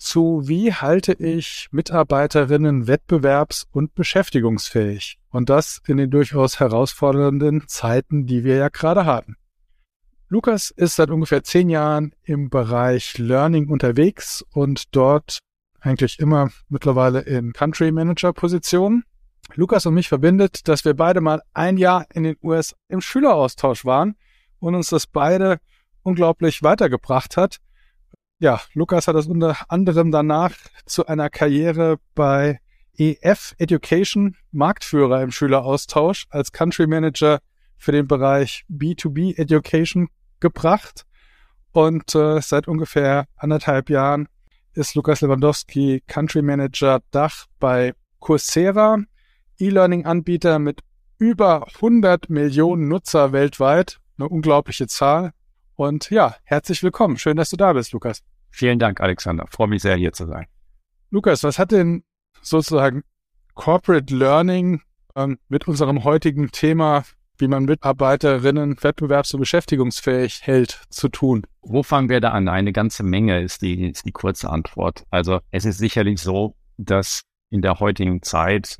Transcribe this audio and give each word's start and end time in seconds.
zu 0.00 0.42
Wie 0.44 0.72
halte 0.72 1.12
ich 1.12 1.68
Mitarbeiterinnen 1.70 2.86
wettbewerbs- 2.86 3.66
und 3.70 3.94
beschäftigungsfähig? 3.94 5.18
Und 5.30 5.50
das 5.50 5.80
in 5.86 5.98
den 5.98 6.10
durchaus 6.10 6.58
herausfordernden 6.58 7.68
Zeiten, 7.68 8.26
die 8.26 8.42
wir 8.42 8.56
ja 8.56 8.68
gerade 8.68 9.04
haben. 9.04 9.36
Lukas 10.28 10.70
ist 10.70 10.96
seit 10.96 11.10
ungefähr 11.10 11.42
zehn 11.42 11.68
Jahren 11.68 12.14
im 12.22 12.50
Bereich 12.50 13.18
Learning 13.18 13.68
unterwegs 13.68 14.44
und 14.52 14.94
dort 14.94 15.38
eigentlich 15.80 16.18
immer 16.18 16.50
mittlerweile 16.68 17.20
in 17.20 17.52
Country 17.52 17.92
Manager 17.92 18.32
Positionen. 18.32 19.04
Lukas 19.54 19.86
und 19.86 19.94
mich 19.94 20.08
verbindet, 20.08 20.68
dass 20.68 20.84
wir 20.84 20.94
beide 20.94 21.20
mal 21.20 21.42
ein 21.52 21.76
Jahr 21.76 22.06
in 22.14 22.22
den 22.22 22.36
US 22.42 22.76
im 22.88 23.00
Schüleraustausch 23.00 23.84
waren 23.84 24.16
und 24.60 24.74
uns 24.74 24.90
das 24.90 25.06
beide 25.06 25.58
unglaublich 26.02 26.62
weitergebracht 26.62 27.36
hat 27.36 27.58
ja, 28.40 28.60
Lukas 28.72 29.06
hat 29.06 29.14
das 29.14 29.26
unter 29.26 29.56
anderem 29.68 30.10
danach 30.10 30.54
zu 30.86 31.06
einer 31.06 31.28
Karriere 31.28 31.98
bei 32.14 32.58
EF 32.96 33.54
Education, 33.58 34.36
Marktführer 34.50 35.22
im 35.22 35.30
Schüleraustausch, 35.30 36.26
als 36.30 36.50
Country 36.50 36.86
Manager 36.86 37.40
für 37.76 37.92
den 37.92 38.08
Bereich 38.08 38.64
B2B 38.70 39.38
Education 39.38 40.08
gebracht. 40.40 41.04
Und 41.72 42.14
äh, 42.14 42.40
seit 42.40 42.66
ungefähr 42.66 43.26
anderthalb 43.36 43.90
Jahren 43.90 44.26
ist 44.72 44.94
Lukas 44.94 45.20
Lewandowski 45.20 46.02
Country 46.06 46.42
Manager 46.42 47.00
Dach 47.10 47.46
bei 47.58 47.92
Coursera, 48.20 48.98
E-Learning-Anbieter 49.58 50.58
mit 50.58 50.80
über 51.18 51.66
100 51.76 52.30
Millionen 52.30 52.88
Nutzer 52.88 53.32
weltweit. 53.32 53.98
Eine 54.18 54.28
unglaubliche 54.28 54.86
Zahl. 54.86 55.32
Und 55.80 56.10
ja, 56.10 56.36
herzlich 56.44 56.82
willkommen. 56.82 57.16
Schön, 57.16 57.38
dass 57.38 57.48
du 57.48 57.56
da 57.56 57.72
bist, 57.72 57.92
Lukas. 57.92 58.22
Vielen 58.50 58.78
Dank, 58.78 59.00
Alexander. 59.00 59.46
Freue 59.48 59.68
mich 59.68 59.80
sehr, 59.80 59.96
hier 59.96 60.12
zu 60.12 60.26
sein. 60.26 60.44
Lukas, 61.08 61.42
was 61.42 61.58
hat 61.58 61.72
denn 61.72 62.04
sozusagen 62.42 63.02
Corporate 63.54 64.14
Learning 64.14 64.82
ähm, 65.16 65.38
mit 65.48 65.66
unserem 65.68 66.04
heutigen 66.04 66.50
Thema, 66.50 67.04
wie 67.38 67.48
man 67.48 67.64
Mitarbeiterinnen 67.64 68.76
wettbewerbs- 68.76 69.32
und 69.32 69.40
beschäftigungsfähig 69.40 70.42
hält, 70.42 70.82
zu 70.90 71.08
tun? 71.08 71.46
Wo 71.62 71.82
fangen 71.82 72.10
wir 72.10 72.20
da 72.20 72.32
an? 72.32 72.48
Eine 72.48 72.74
ganze 72.74 73.02
Menge 73.02 73.40
ist 73.40 73.62
die, 73.62 73.88
ist 73.88 74.04
die 74.04 74.12
kurze 74.12 74.50
Antwort. 74.50 75.04
Also 75.08 75.40
es 75.50 75.64
ist 75.64 75.78
sicherlich 75.78 76.20
so, 76.20 76.56
dass 76.76 77.22
in 77.48 77.62
der 77.62 77.80
heutigen 77.80 78.20
Zeit 78.20 78.76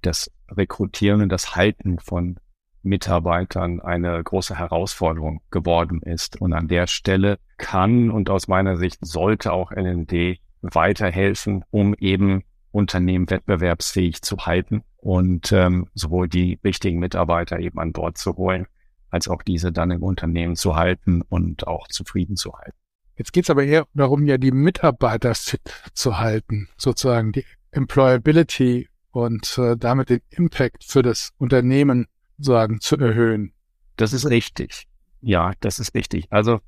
das 0.00 0.30
Rekrutieren 0.48 1.22
und 1.22 1.28
das 1.30 1.56
Halten 1.56 1.98
von 1.98 2.38
Mitarbeitern 2.82 3.80
eine 3.80 4.22
große 4.22 4.58
Herausforderung 4.58 5.40
geworden 5.50 6.02
ist. 6.02 6.40
Und 6.40 6.52
an 6.52 6.68
der 6.68 6.86
Stelle 6.86 7.38
kann 7.58 8.10
und 8.10 8.30
aus 8.30 8.48
meiner 8.48 8.76
Sicht 8.76 8.98
sollte 9.04 9.52
auch 9.52 9.70
LND 9.70 10.38
weiterhelfen, 10.62 11.64
um 11.70 11.94
eben 11.94 12.42
Unternehmen 12.72 13.28
wettbewerbsfähig 13.28 14.22
zu 14.22 14.38
halten 14.38 14.82
und 14.96 15.52
ähm, 15.52 15.88
sowohl 15.94 16.28
die 16.28 16.58
richtigen 16.64 16.98
Mitarbeiter 16.98 17.58
eben 17.58 17.78
an 17.78 17.92
Bord 17.92 18.18
zu 18.18 18.36
holen, 18.36 18.66
als 19.10 19.28
auch 19.28 19.42
diese 19.42 19.72
dann 19.72 19.90
im 19.90 20.02
Unternehmen 20.02 20.56
zu 20.56 20.76
halten 20.76 21.22
und 21.22 21.66
auch 21.66 21.88
zufrieden 21.88 22.36
zu 22.36 22.52
halten. 22.54 22.76
Jetzt 23.16 23.32
geht 23.32 23.44
es 23.44 23.50
aber 23.50 23.64
eher 23.64 23.86
darum, 23.92 24.24
ja 24.24 24.38
die 24.38 24.52
Mitarbeiter 24.52 25.34
fit 25.34 25.60
zu 25.94 26.18
halten, 26.18 26.68
sozusagen 26.76 27.32
die 27.32 27.44
Employability 27.70 28.88
und 29.10 29.58
äh, 29.58 29.76
damit 29.76 30.10
den 30.10 30.20
Impact 30.30 30.84
für 30.84 31.02
das 31.02 31.30
Unternehmen 31.36 32.06
sagen, 32.44 32.80
zu 32.80 32.96
erhöhen. 32.96 33.52
Das 33.96 34.12
ist 34.12 34.26
richtig. 34.28 34.86
Ja, 35.20 35.52
das 35.60 35.78
ist 35.78 35.94
richtig. 35.94 36.26
Also 36.30 36.60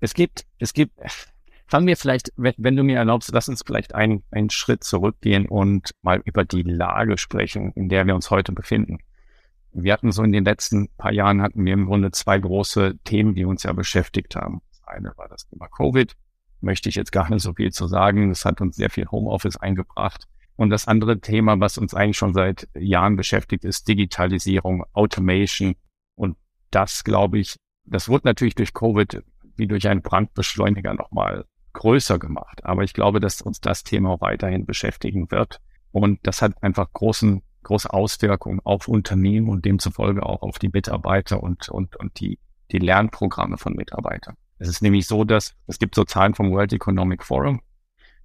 es 0.00 0.14
gibt, 0.14 0.46
es 0.58 0.72
gibt, 0.72 0.98
fangen 1.66 1.86
wir 1.86 1.96
vielleicht, 1.96 2.32
wenn, 2.36 2.54
wenn 2.58 2.76
du 2.76 2.82
mir 2.82 2.98
erlaubst, 2.98 3.30
lass 3.32 3.48
uns 3.48 3.62
vielleicht 3.64 3.94
einen, 3.94 4.24
einen 4.30 4.50
Schritt 4.50 4.82
zurückgehen 4.82 5.46
und 5.46 5.92
mal 6.02 6.20
über 6.24 6.44
die 6.44 6.62
Lage 6.62 7.18
sprechen, 7.18 7.72
in 7.72 7.88
der 7.88 8.06
wir 8.06 8.14
uns 8.14 8.30
heute 8.30 8.52
befinden. 8.52 8.98
Wir 9.72 9.92
hatten 9.92 10.10
so 10.10 10.24
in 10.24 10.32
den 10.32 10.44
letzten 10.44 10.88
paar 10.96 11.12
Jahren 11.12 11.42
hatten 11.42 11.64
wir 11.64 11.72
im 11.72 11.86
Grunde 11.86 12.10
zwei 12.10 12.38
große 12.38 12.98
Themen, 13.04 13.34
die 13.34 13.44
uns 13.44 13.62
ja 13.62 13.72
beschäftigt 13.72 14.34
haben. 14.34 14.62
Das 14.70 14.82
eine 14.88 15.12
war 15.16 15.28
das 15.28 15.46
Thema 15.46 15.68
Covid. 15.68 16.16
Möchte 16.60 16.88
ich 16.88 16.96
jetzt 16.96 17.12
gar 17.12 17.30
nicht 17.30 17.42
so 17.42 17.54
viel 17.54 17.70
zu 17.70 17.86
sagen. 17.86 18.30
Das 18.30 18.44
hat 18.44 18.60
uns 18.60 18.74
sehr 18.74 18.90
viel 18.90 19.06
Homeoffice 19.06 19.56
eingebracht. 19.56 20.26
Und 20.60 20.68
das 20.68 20.86
andere 20.86 21.20
Thema, 21.20 21.58
was 21.58 21.78
uns 21.78 21.94
eigentlich 21.94 22.18
schon 22.18 22.34
seit 22.34 22.68
Jahren 22.74 23.16
beschäftigt, 23.16 23.64
ist 23.64 23.88
Digitalisierung, 23.88 24.84
Automation. 24.92 25.74
Und 26.16 26.36
das, 26.70 27.02
glaube 27.02 27.38
ich, 27.38 27.56
das 27.86 28.10
wurde 28.10 28.26
natürlich 28.26 28.56
durch 28.56 28.74
Covid 28.74 29.22
wie 29.56 29.66
durch 29.66 29.88
einen 29.88 30.02
Brandbeschleuniger 30.02 30.92
nochmal 30.92 31.46
größer 31.72 32.18
gemacht. 32.18 32.62
Aber 32.62 32.82
ich 32.82 32.92
glaube, 32.92 33.20
dass 33.20 33.40
uns 33.40 33.62
das 33.62 33.84
Thema 33.84 34.20
weiterhin 34.20 34.66
beschäftigen 34.66 35.30
wird. 35.30 35.62
Und 35.92 36.18
das 36.24 36.42
hat 36.42 36.62
einfach 36.62 36.92
großen, 36.92 37.40
große 37.62 37.90
Auswirkungen 37.90 38.60
auf 38.62 38.86
Unternehmen 38.86 39.48
und 39.48 39.64
demzufolge 39.64 40.26
auch 40.26 40.42
auf 40.42 40.58
die 40.58 40.68
Mitarbeiter 40.68 41.42
und, 41.42 41.70
und, 41.70 41.96
und 41.96 42.20
die, 42.20 42.38
die 42.70 42.80
Lernprogramme 42.80 43.56
von 43.56 43.72
Mitarbeitern. 43.72 44.36
Es 44.58 44.68
ist 44.68 44.82
nämlich 44.82 45.06
so, 45.06 45.24
dass 45.24 45.54
es 45.68 45.78
gibt 45.78 45.94
so 45.94 46.04
Zahlen 46.04 46.34
vom 46.34 46.50
World 46.50 46.74
Economic 46.74 47.24
Forum, 47.24 47.62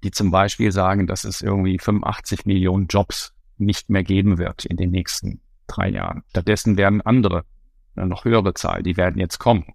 die 0.03 0.11
zum 0.11 0.31
Beispiel 0.31 0.71
sagen, 0.71 1.07
dass 1.07 1.23
es 1.23 1.41
irgendwie 1.41 1.79
85 1.79 2.45
Millionen 2.45 2.87
Jobs 2.87 3.33
nicht 3.57 3.89
mehr 3.89 4.03
geben 4.03 4.37
wird 4.37 4.65
in 4.65 4.77
den 4.77 4.91
nächsten 4.91 5.41
drei 5.67 5.89
Jahren. 5.89 6.23
Stattdessen 6.29 6.77
werden 6.77 7.01
andere, 7.01 7.45
eine 7.95 8.07
noch 8.07 8.25
höhere 8.25 8.53
Zahl, 8.53 8.83
die 8.83 8.97
werden 8.97 9.19
jetzt 9.19 9.39
kommen. 9.39 9.73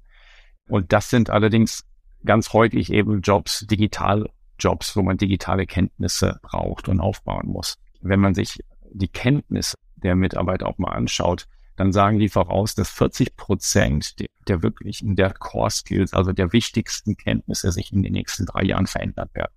Und 0.69 0.93
das 0.93 1.11
sind 1.11 1.31
allerdings 1.31 1.85
ganz 2.25 2.53
häufig 2.53 2.93
eben 2.93 3.23
Jobs, 3.23 3.67
Digitaljobs, 3.67 4.95
wo 4.95 5.03
man 5.03 5.17
digitale 5.17 5.67
Kenntnisse 5.67 6.39
braucht 6.43 6.89
und 6.89 7.01
aufbauen 7.01 7.49
muss. 7.49 7.79
Wenn 8.01 8.21
man 8.21 8.35
sich 8.35 8.61
die 8.93 9.09
Kenntnis 9.09 9.75
der 9.97 10.17
Mitarbeiter 10.17 10.67
auch 10.67 10.79
mal 10.79 10.93
anschaut, 10.93 11.47
dann 11.77 11.93
sagen 11.93 12.19
die 12.19 12.29
voraus, 12.29 12.75
dass 12.75 12.91
40 12.91 13.37
Prozent 13.37 14.21
der, 14.21 14.29
der 14.49 14.63
wirklichen, 14.63 15.17
der 15.17 15.33
Core 15.33 15.71
Skills, 15.71 16.13
also 16.13 16.33
der 16.33 16.53
wichtigsten 16.53 17.17
Kenntnisse 17.17 17.73
sich 17.73 17.93
in 17.93 18.03
den 18.03 18.13
nächsten 18.13 18.45
drei 18.45 18.65
Jahren 18.65 18.87
verändern 18.87 19.31
werden. 19.33 19.53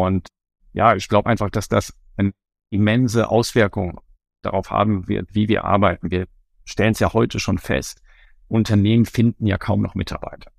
Und 0.00 0.28
ja, 0.72 0.94
ich 0.94 1.08
glaube 1.08 1.28
einfach, 1.28 1.50
dass 1.50 1.68
das 1.68 1.94
eine 2.16 2.32
immense 2.70 3.28
Auswirkung 3.28 4.00
darauf 4.42 4.70
haben 4.70 5.08
wird, 5.08 5.34
wie 5.34 5.48
wir 5.48 5.64
arbeiten. 5.64 6.10
Wir 6.10 6.26
stellen 6.64 6.92
es 6.92 7.00
ja 7.00 7.12
heute 7.12 7.40
schon 7.40 7.58
fest. 7.58 8.02
Unternehmen 8.48 9.06
finden 9.06 9.46
ja 9.46 9.58
kaum 9.58 9.82
noch 9.82 9.94
Mitarbeiter. 9.94 10.50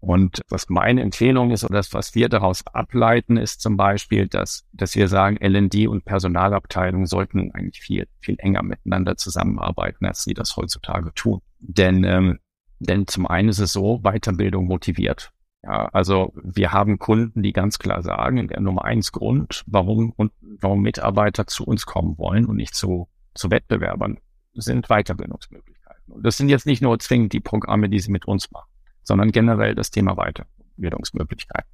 Und 0.00 0.42
was 0.48 0.68
meine 0.68 1.02
Empfehlung 1.02 1.50
ist 1.50 1.64
oder 1.64 1.74
das, 1.74 1.92
was 1.92 2.14
wir 2.14 2.28
daraus 2.28 2.64
ableiten, 2.68 3.36
ist 3.36 3.60
zum 3.60 3.76
Beispiel, 3.76 4.28
dass, 4.28 4.64
dass 4.72 4.94
wir 4.94 5.08
sagen, 5.08 5.36
LND 5.40 5.88
und 5.88 6.04
Personalabteilung 6.04 7.06
sollten 7.06 7.50
eigentlich 7.52 7.80
viel, 7.80 8.06
viel 8.20 8.36
enger 8.38 8.62
miteinander 8.62 9.16
zusammenarbeiten, 9.16 10.06
als 10.06 10.22
sie 10.22 10.34
das 10.34 10.56
heutzutage 10.56 11.12
tun. 11.14 11.40
Denn, 11.58 12.04
ähm, 12.04 12.38
denn 12.78 13.08
zum 13.08 13.26
einen 13.26 13.48
ist 13.48 13.58
es 13.58 13.72
so, 13.72 13.98
Weiterbildung 14.04 14.66
motiviert. 14.66 15.32
Ja, 15.64 15.86
also 15.86 16.32
wir 16.42 16.72
haben 16.72 16.98
Kunden, 16.98 17.42
die 17.42 17.52
ganz 17.52 17.78
klar 17.78 18.02
sagen, 18.02 18.46
der 18.48 18.60
Nummer 18.60 18.84
eins 18.84 19.10
Grund, 19.10 19.64
warum 19.66 20.12
und 20.12 20.32
warum 20.40 20.82
Mitarbeiter 20.82 21.46
zu 21.46 21.64
uns 21.64 21.84
kommen 21.84 22.16
wollen 22.16 22.46
und 22.46 22.56
nicht 22.56 22.74
zu, 22.74 23.08
zu 23.34 23.50
Wettbewerbern, 23.50 24.18
sind 24.54 24.86
Weiterbildungsmöglichkeiten. 24.88 26.12
Und 26.12 26.24
das 26.24 26.36
sind 26.36 26.48
jetzt 26.48 26.66
nicht 26.66 26.80
nur 26.80 26.98
zwingend 27.00 27.32
die 27.32 27.40
Programme, 27.40 27.88
die 27.88 27.98
sie 27.98 28.12
mit 28.12 28.24
uns 28.26 28.50
machen, 28.50 28.70
sondern 29.02 29.32
generell 29.32 29.74
das 29.74 29.90
Thema 29.90 30.14
Weiterbildungsmöglichkeiten. 30.14 31.70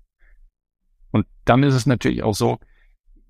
Und 1.10 1.26
dann 1.44 1.62
ist 1.62 1.74
es 1.74 1.86
natürlich 1.86 2.22
auch 2.22 2.34
so, 2.34 2.58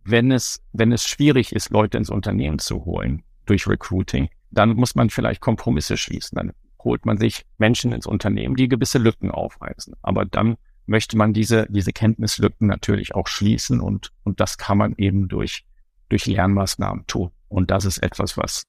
wenn 0.05 0.31
es, 0.31 0.63
wenn 0.73 0.93
es 0.93 1.05
schwierig 1.05 1.53
ist, 1.53 1.71
Leute 1.71 1.99
ins 1.99 2.11
Unternehmen 2.11 2.59
zu 2.59 2.85
holen 2.85 3.25
durch 3.47 3.67
Recruiting, 3.67 4.29
dann 4.51 4.71
muss 4.71 4.95
man 4.95 5.11
vielleicht 5.11 5.41
Kompromisse 5.41 5.97
schließen. 5.97 6.37
Dann 6.37 6.53
holt 6.85 7.07
man 7.07 7.19
sich 7.19 7.45
Menschen 7.59 7.93
ins 7.93 8.07
Unternehmen, 8.07 8.57
die 8.57 8.69
gewisse 8.69 8.99
Lücken 8.99 9.31
aufweisen. 9.31 9.95
Aber 10.03 10.25
dann 10.25 10.57
möchte 10.87 11.17
man 11.17 11.33
diese, 11.33 11.67
diese 11.71 11.93
Kenntnislücken 11.93 12.69
natürlich 12.69 13.15
auch 13.15 13.27
schließen 13.27 13.81
und, 13.81 14.13
und 14.23 14.41
das 14.41 14.59
kann 14.59 14.79
man 14.79 14.95
eben 14.97 15.29
durch, 15.29 15.65
durch 16.09 16.27
Lernmaßnahmen 16.27 17.07
tun. 17.07 17.31
Und 17.49 17.71
das 17.71 17.85
ist 17.85 17.99
etwas, 17.99 18.37
was 18.37 18.65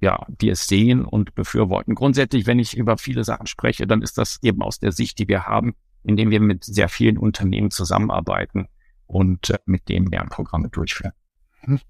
ja, 0.00 0.26
wir 0.38 0.54
sehen 0.54 1.04
und 1.04 1.34
befürworten. 1.34 1.94
Grundsätzlich, 1.94 2.46
wenn 2.46 2.58
ich 2.58 2.76
über 2.76 2.98
viele 2.98 3.24
Sachen 3.24 3.46
spreche, 3.46 3.86
dann 3.86 4.02
ist 4.02 4.18
das 4.18 4.38
eben 4.42 4.62
aus 4.62 4.78
der 4.78 4.92
Sicht, 4.92 5.18
die 5.18 5.26
wir 5.26 5.44
haben, 5.44 5.74
indem 6.04 6.30
wir 6.30 6.40
mit 6.40 6.64
sehr 6.64 6.88
vielen 6.88 7.18
Unternehmen 7.18 7.70
zusammenarbeiten, 7.70 8.68
und 9.08 9.50
äh, 9.50 9.58
mit 9.66 9.88
dem 9.88 10.06
Lernprogramme 10.06 10.68
durchführen. 10.68 11.12
Hm. 11.60 11.80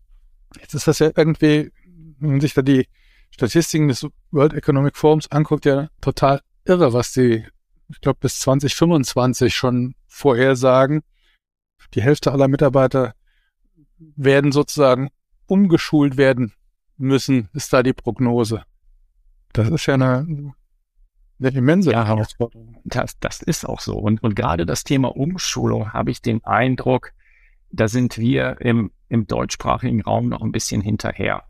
Jetzt 0.58 0.74
ist 0.74 0.88
das 0.88 1.00
ja 1.00 1.10
irgendwie, 1.14 1.70
wenn 2.18 2.30
man 2.30 2.40
sich 2.40 2.54
da 2.54 2.62
die 2.62 2.88
Statistiken 3.38 3.86
des 3.86 4.04
World 4.32 4.52
Economic 4.52 4.96
Forums 4.96 5.30
anguckt, 5.30 5.64
ja 5.64 5.90
total 6.00 6.40
irre, 6.64 6.92
was 6.92 7.12
die, 7.12 7.46
ich 7.88 8.00
glaube, 8.00 8.18
bis 8.20 8.40
2025 8.40 9.54
schon 9.54 9.94
vorhersagen. 10.08 11.02
Die 11.94 12.02
Hälfte 12.02 12.32
aller 12.32 12.48
Mitarbeiter 12.48 13.14
werden 14.16 14.50
sozusagen 14.50 15.10
umgeschult 15.46 16.16
werden 16.16 16.52
müssen, 16.96 17.48
ist 17.52 17.72
da 17.72 17.84
die 17.84 17.92
Prognose. 17.92 18.64
Das 19.52 19.68
ist 19.70 19.86
ja 19.86 19.94
eine, 19.94 20.52
eine 21.38 21.48
immense 21.48 21.92
ja, 21.92 22.06
Herausforderung. 22.06 22.80
Das, 22.86 23.20
das 23.20 23.40
ist 23.40 23.64
auch 23.64 23.78
so. 23.78 23.96
Und, 23.98 24.20
und 24.20 24.34
gerade 24.34 24.66
das 24.66 24.82
Thema 24.82 25.16
Umschulung 25.16 25.92
habe 25.92 26.10
ich 26.10 26.20
den 26.22 26.44
Eindruck, 26.44 27.12
da 27.70 27.86
sind 27.86 28.18
wir 28.18 28.60
im, 28.60 28.90
im 29.08 29.28
deutschsprachigen 29.28 30.02
Raum 30.02 30.28
noch 30.28 30.42
ein 30.42 30.50
bisschen 30.50 30.80
hinterher. 30.80 31.44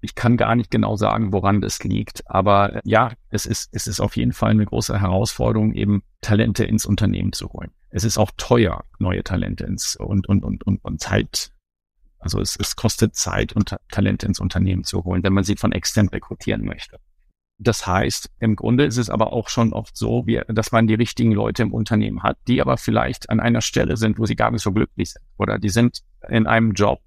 Ich 0.00 0.14
kann 0.14 0.36
gar 0.36 0.54
nicht 0.54 0.70
genau 0.70 0.96
sagen, 0.96 1.32
woran 1.32 1.60
das 1.60 1.82
liegt, 1.82 2.28
aber 2.30 2.80
ja, 2.84 3.12
es 3.30 3.46
ist, 3.46 3.68
es 3.72 3.86
ist 3.86 4.00
auf 4.00 4.16
jeden 4.16 4.32
Fall 4.32 4.50
eine 4.50 4.64
große 4.64 5.00
Herausforderung, 5.00 5.72
eben 5.72 6.02
Talente 6.20 6.64
ins 6.64 6.86
Unternehmen 6.86 7.32
zu 7.32 7.48
holen. 7.52 7.70
Es 7.90 8.04
ist 8.04 8.18
auch 8.18 8.30
teuer, 8.36 8.84
neue 8.98 9.24
Talente 9.24 9.64
ins 9.64 9.96
und, 9.96 10.28
und, 10.28 10.44
und, 10.44 10.64
und, 10.64 10.84
und 10.84 11.00
Zeit. 11.00 11.52
Also 12.20 12.40
es, 12.40 12.56
es 12.56 12.76
kostet 12.76 13.16
Zeit 13.16 13.54
und 13.54 13.74
Talente 13.90 14.26
ins 14.26 14.40
Unternehmen 14.40 14.84
zu 14.84 15.04
holen, 15.04 15.22
wenn 15.22 15.32
man 15.32 15.44
sie 15.44 15.56
von 15.56 15.72
extern 15.72 16.08
rekrutieren 16.08 16.64
möchte. 16.64 16.98
Das 17.60 17.86
heißt, 17.88 18.30
im 18.38 18.54
Grunde 18.54 18.84
ist 18.84 18.98
es 18.98 19.10
aber 19.10 19.32
auch 19.32 19.48
schon 19.48 19.72
oft 19.72 19.96
so, 19.96 20.26
wie, 20.26 20.40
dass 20.46 20.70
man 20.70 20.86
die 20.86 20.94
richtigen 20.94 21.32
Leute 21.32 21.64
im 21.64 21.74
Unternehmen 21.74 22.22
hat, 22.22 22.38
die 22.46 22.60
aber 22.60 22.76
vielleicht 22.76 23.30
an 23.30 23.40
einer 23.40 23.62
Stelle 23.62 23.96
sind, 23.96 24.18
wo 24.18 24.26
sie 24.26 24.36
gar 24.36 24.52
nicht 24.52 24.62
so 24.62 24.72
glücklich 24.72 25.10
sind. 25.10 25.24
Oder 25.38 25.58
die 25.58 25.68
sind 25.68 26.02
in 26.28 26.46
einem 26.46 26.72
Job, 26.72 27.00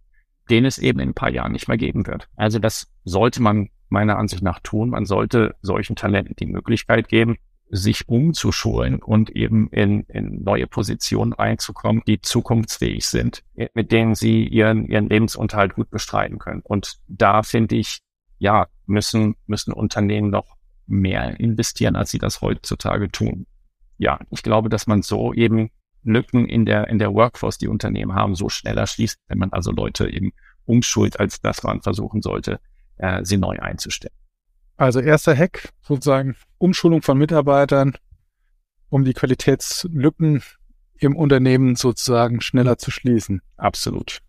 den 0.52 0.66
es 0.66 0.78
eben 0.78 1.00
in 1.00 1.10
ein 1.10 1.14
paar 1.14 1.32
Jahren 1.32 1.54
nicht 1.54 1.68
mehr 1.68 1.78
geben 1.78 2.06
wird. 2.06 2.28
Also 2.36 2.60
das 2.60 2.92
sollte 3.04 3.42
man 3.42 3.70
meiner 3.90 4.18
Ansicht 4.18 4.44
nach 4.44 4.60
tun. 4.60 4.90
Man 4.90 5.06
sollte 5.06 5.56
solchen 5.62 5.96
Talenten 5.96 6.36
die 6.38 6.46
Möglichkeit 6.46 7.08
geben, 7.08 7.38
sich 7.70 8.10
umzuschulen 8.10 9.02
und 9.02 9.30
eben 9.30 9.70
in, 9.70 10.02
in 10.04 10.44
neue 10.44 10.68
Positionen 10.68 11.32
reinzukommen, 11.32 12.04
die 12.06 12.22
zukunftsfähig 12.22 13.06
sind, 13.06 13.44
mit 13.74 13.92
denen 13.94 14.14
sie 14.14 14.46
ihren, 14.46 14.86
ihren 14.86 15.08
Lebensunterhalt 15.08 15.76
gut 15.76 15.90
bestreiten 15.90 16.38
können. 16.38 16.62
Und 16.64 16.98
da 17.08 17.44
finde 17.44 17.78
ich, 17.78 18.00
ja, 18.40 18.68
müssen, 18.86 19.36
müssen 19.48 19.72
Unternehmen 19.72 20.30
noch 20.30 20.58
mehr 20.86 21.40
investieren, 21.40 21.96
als 21.96 22.12
sie 22.12 22.20
das 22.20 22.42
heutzutage 22.42 23.10
tun. 23.10 23.46
Ja, 23.98 24.20
ich 24.32 24.44
glaube, 24.44 24.68
dass 24.68 24.88
man 24.88 25.02
so 25.02 25.34
eben 25.34 25.70
Lücken 26.04 26.48
in 26.48 26.66
der, 26.66 26.88
in 26.88 27.00
der 27.00 27.14
Workforce, 27.14 27.58
die 27.58 27.68
Unternehmen 27.68 28.14
haben, 28.14 28.36
so 28.36 28.50
schneller 28.50 28.88
schließt, 28.88 29.18
wenn 29.28 29.38
man 29.38 29.52
also 29.52 29.72
Leute 29.72 30.10
eben 30.10 30.32
umschult, 30.66 31.20
als 31.20 31.42
dass 31.42 31.64
man 31.64 31.82
versuchen 31.82 32.22
sollte, 32.22 32.60
äh, 32.98 33.24
sie 33.24 33.38
neu 33.38 33.60
einzustellen. 33.60 34.16
Also 34.78 35.00
erster 35.00 35.36
Hack, 35.36 35.70
sozusagen 35.82 36.36
Umschulung 36.58 37.02
von 37.02 37.18
Mitarbeitern, 37.18 37.94
um 38.90 39.04
die 39.04 39.14
Qualitätslücken 39.14 40.44
im 40.98 41.16
Unternehmen 41.16 41.76
sozusagen 41.76 42.42
schneller 42.42 42.78
zu 42.78 42.92
schließen. 42.92 43.42
Absolut. 43.58 44.20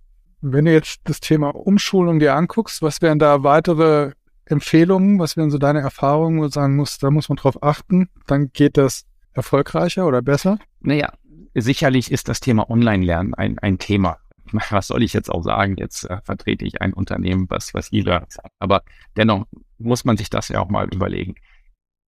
Wenn 0.41 0.65
du 0.65 0.73
jetzt 0.73 1.01
das 1.05 1.21
Thema 1.21 1.55
Umschulung 1.55 2.19
dir 2.19 2.35
anguckst, 2.35 2.83
was 2.83 3.01
wären 3.01 3.19
da 3.19 3.43
weitere 3.45 4.13
Empfehlungen? 4.45 5.19
Was 5.19 5.37
wären 5.37 5.51
so 5.51 5.59
deine 5.59 5.81
Erfahrungen, 5.81 6.41
wo 6.41 6.45
du 6.45 6.51
sagen 6.51 6.77
musst, 6.77 7.03
da 7.03 7.11
muss 7.11 7.29
man 7.29 7.37
drauf 7.37 7.63
achten? 7.63 8.09
Dann 8.27 8.53
geht 8.53 8.77
das 8.77 9.05
erfolgreicher 9.33 10.07
oder 10.07 10.23
besser? 10.23 10.59
Naja, 10.81 11.13
sicherlich 11.55 12.11
ist 12.11 12.29
das 12.29 12.41
Thema 12.41 12.69
Online-Lernen 12.71 13.35
ein, 13.35 13.59
ein 13.59 13.79
Thema. 13.79 14.19
Was 14.71 14.89
soll 14.89 15.03
ich 15.03 15.13
jetzt 15.13 15.31
auch 15.31 15.43
sagen? 15.43 15.77
Jetzt 15.79 16.05
äh, 16.05 16.21
vertrete 16.23 16.65
ich 16.65 16.81
ein 16.81 16.93
Unternehmen, 16.93 17.47
was, 17.49 17.75
was 17.75 17.91
jeder 17.91 18.27
sagt. 18.29 18.53
Aber 18.59 18.83
dennoch 19.17 19.47
muss 19.79 20.05
man 20.05 20.17
sich 20.17 20.31
das 20.31 20.49
ja 20.49 20.61
auch 20.61 20.69
mal 20.69 20.89
überlegen. 20.93 21.35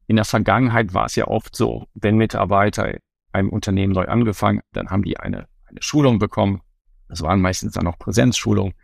In 0.07 0.17
der 0.17 0.25
Vergangenheit 0.25 0.93
war 0.93 1.07
es 1.07 1.17
ja 1.17 1.27
oft 1.27 1.57
so, 1.57 1.87
wenn 1.95 2.17
Mitarbeiter 2.17 2.99
einem 3.33 3.49
Unternehmen 3.49 3.93
neu 3.93 4.05
angefangen, 4.07 4.61
dann 4.73 4.91
haben 4.91 5.03
die 5.03 5.19
eine, 5.19 5.49
eine 5.67 5.83
Schulung 5.83 6.19
bekommen, 6.19 6.61
das 7.09 7.23
waren 7.23 7.41
meistens 7.41 7.73
dann 7.73 7.87
auch 7.87 7.99
Präsenzschulungen. 7.99 8.75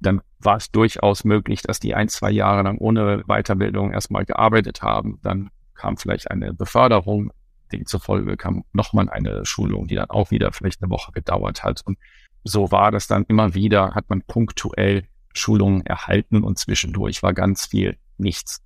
Dann 0.00 0.22
war 0.38 0.56
es 0.56 0.70
durchaus 0.70 1.24
möglich, 1.24 1.62
dass 1.62 1.80
die 1.80 1.94
ein, 1.94 2.08
zwei 2.08 2.30
Jahre 2.30 2.62
lang 2.62 2.78
ohne 2.78 3.22
Weiterbildung 3.26 3.92
erstmal 3.92 4.24
gearbeitet 4.24 4.82
haben. 4.82 5.18
Dann 5.22 5.50
kam 5.74 5.96
vielleicht 5.96 6.30
eine 6.30 6.54
Beförderung, 6.54 7.32
demzufolge 7.72 8.36
kam 8.36 8.64
nochmal 8.72 9.08
eine 9.08 9.44
Schulung, 9.44 9.86
die 9.86 9.94
dann 9.94 10.10
auch 10.10 10.30
wieder 10.30 10.52
vielleicht 10.52 10.82
eine 10.82 10.90
Woche 10.90 11.12
gedauert 11.12 11.64
hat. 11.64 11.82
Und 11.84 11.98
so 12.44 12.70
war 12.70 12.90
das 12.90 13.06
dann 13.06 13.24
immer 13.28 13.54
wieder, 13.54 13.94
hat 13.94 14.08
man 14.08 14.22
punktuell 14.22 15.06
Schulungen 15.34 15.84
erhalten 15.86 16.42
und 16.42 16.58
zwischendurch 16.58 17.22
war 17.22 17.34
ganz 17.34 17.66
viel 17.66 17.96
nichts, 18.18 18.62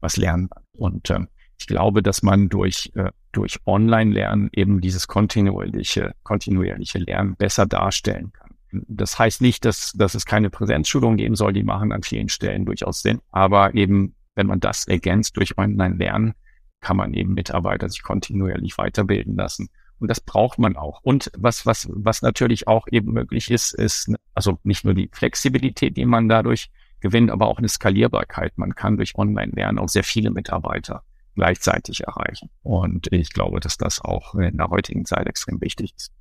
was 0.00 0.16
lernen. 0.16 0.48
Und 0.72 1.10
ähm, 1.10 1.28
ich 1.58 1.66
glaube, 1.66 2.02
dass 2.02 2.22
man 2.22 2.48
durch, 2.48 2.92
äh, 2.94 3.10
durch 3.32 3.58
Online-Lernen 3.66 4.50
eben 4.52 4.80
dieses 4.80 5.08
kontinuierliche, 5.08 6.14
kontinuierliche 6.22 6.98
Lernen 6.98 7.36
besser 7.36 7.66
darstellen 7.66 8.32
kann. 8.32 8.50
Das 8.88 9.18
heißt 9.18 9.40
nicht, 9.40 9.64
dass, 9.64 9.92
dass 9.92 10.14
es 10.14 10.26
keine 10.26 10.50
Präsenzschulungen 10.50 11.16
geben 11.16 11.36
soll, 11.36 11.52
die 11.52 11.62
machen 11.62 11.92
an 11.92 12.02
vielen 12.02 12.28
Stellen 12.28 12.66
durchaus 12.66 13.02
Sinn. 13.02 13.20
Aber 13.30 13.74
eben, 13.74 14.16
wenn 14.34 14.48
man 14.48 14.60
das 14.60 14.88
ergänzt 14.88 15.36
durch 15.36 15.56
Online-Lernen, 15.56 16.34
kann 16.84 16.98
man 16.98 17.14
eben 17.14 17.32
Mitarbeiter 17.32 17.88
sich 17.88 18.02
kontinuierlich 18.02 18.76
weiterbilden 18.76 19.36
lassen. 19.36 19.70
Und 19.98 20.08
das 20.08 20.20
braucht 20.20 20.58
man 20.58 20.76
auch. 20.76 21.00
Und 21.02 21.30
was, 21.34 21.64
was, 21.64 21.88
was 21.90 22.20
natürlich 22.20 22.68
auch 22.68 22.86
eben 22.90 23.14
möglich 23.14 23.50
ist, 23.50 23.72
ist, 23.72 24.12
also 24.34 24.58
nicht 24.64 24.84
nur 24.84 24.92
die 24.92 25.08
Flexibilität, 25.10 25.96
die 25.96 26.04
man 26.04 26.28
dadurch 26.28 26.70
gewinnt, 27.00 27.30
aber 27.30 27.46
auch 27.46 27.56
eine 27.56 27.70
Skalierbarkeit. 27.70 28.58
Man 28.58 28.74
kann 28.74 28.98
durch 28.98 29.16
Online-Lernen 29.16 29.78
auch 29.78 29.88
sehr 29.88 30.04
viele 30.04 30.30
Mitarbeiter 30.30 31.04
gleichzeitig 31.36 32.02
erreichen. 32.02 32.50
Und 32.62 33.10
ich 33.12 33.30
glaube, 33.30 33.60
dass 33.60 33.78
das 33.78 34.02
auch 34.02 34.34
in 34.34 34.58
der 34.58 34.68
heutigen 34.68 35.06
Zeit 35.06 35.26
extrem 35.26 35.62
wichtig 35.62 35.94
ist. 35.96 36.12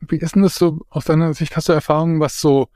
Wie 0.00 0.16
ist 0.16 0.34
denn 0.34 0.42
das 0.42 0.56
so 0.56 0.84
aus 0.90 1.04
deiner 1.04 1.32
Sicht? 1.32 1.56
Hast 1.56 1.68
du 1.68 1.72
Erfahrungen, 1.72 2.18
was 2.18 2.40
so, 2.40 2.68